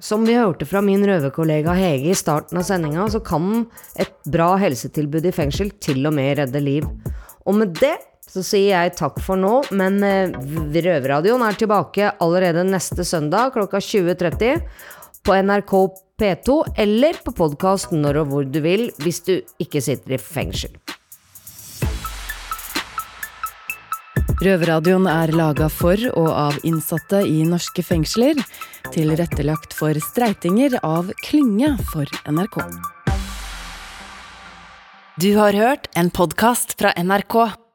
Som 0.00 0.24
vi 0.26 0.34
hørte 0.34 0.66
fra 0.66 0.80
min 0.82 1.04
røverkollega 1.06 1.76
Hege 1.76 2.10
i 2.10 2.18
starten 2.18 2.58
av 2.58 2.64
sendinga, 2.66 3.06
så 3.12 3.20
kan 3.22 3.66
et 4.00 4.16
bra 4.32 4.54
helsetilbud 4.58 5.28
i 5.28 5.34
fengsel 5.36 5.70
til 5.78 6.02
og 6.08 6.16
med 6.16 6.40
redde 6.40 6.62
liv. 6.64 6.88
Og 7.44 7.56
med 7.60 7.76
det 7.78 7.94
så 8.30 8.44
sier 8.46 8.70
jeg 8.70 8.94
takk 8.98 9.18
for 9.24 9.40
nå, 9.40 9.56
men 9.74 9.98
eh, 10.06 10.30
Røverradioen 10.30 11.42
er 11.42 11.58
tilbake 11.58 12.12
allerede 12.22 12.62
neste 12.68 13.04
søndag 13.06 13.56
klokka 13.56 13.80
20.30 13.82 14.62
på 15.26 15.36
NRK 15.48 15.74
P2 16.20 16.56
eller 16.84 17.18
på 17.24 17.34
podkast 17.34 17.94
når 17.96 18.22
og 18.22 18.30
hvor 18.30 18.46
du 18.46 18.60
vil, 18.62 18.88
hvis 19.02 19.22
du 19.26 19.34
ikke 19.62 19.82
sitter 19.82 20.14
i 20.14 20.20
fengsel. 20.22 20.78
Røverradioen 24.40 25.04
er 25.10 25.34
laga 25.36 25.66
for 25.68 26.00
og 26.14 26.28
av 26.30 26.54
innsatte 26.64 27.18
i 27.28 27.42
norske 27.44 27.82
fengsler. 27.84 28.38
Tilrettelagt 28.94 29.74
for 29.76 29.98
streitinger 30.00 30.78
av 30.80 31.10
Klynge 31.26 31.74
for 31.90 32.08
NRK. 32.24 32.62
Du 35.20 35.34
har 35.36 35.52
hørt 35.52 35.90
en 35.92 36.08
podkast 36.08 36.78
fra 36.80 36.94
NRK. 36.96 37.36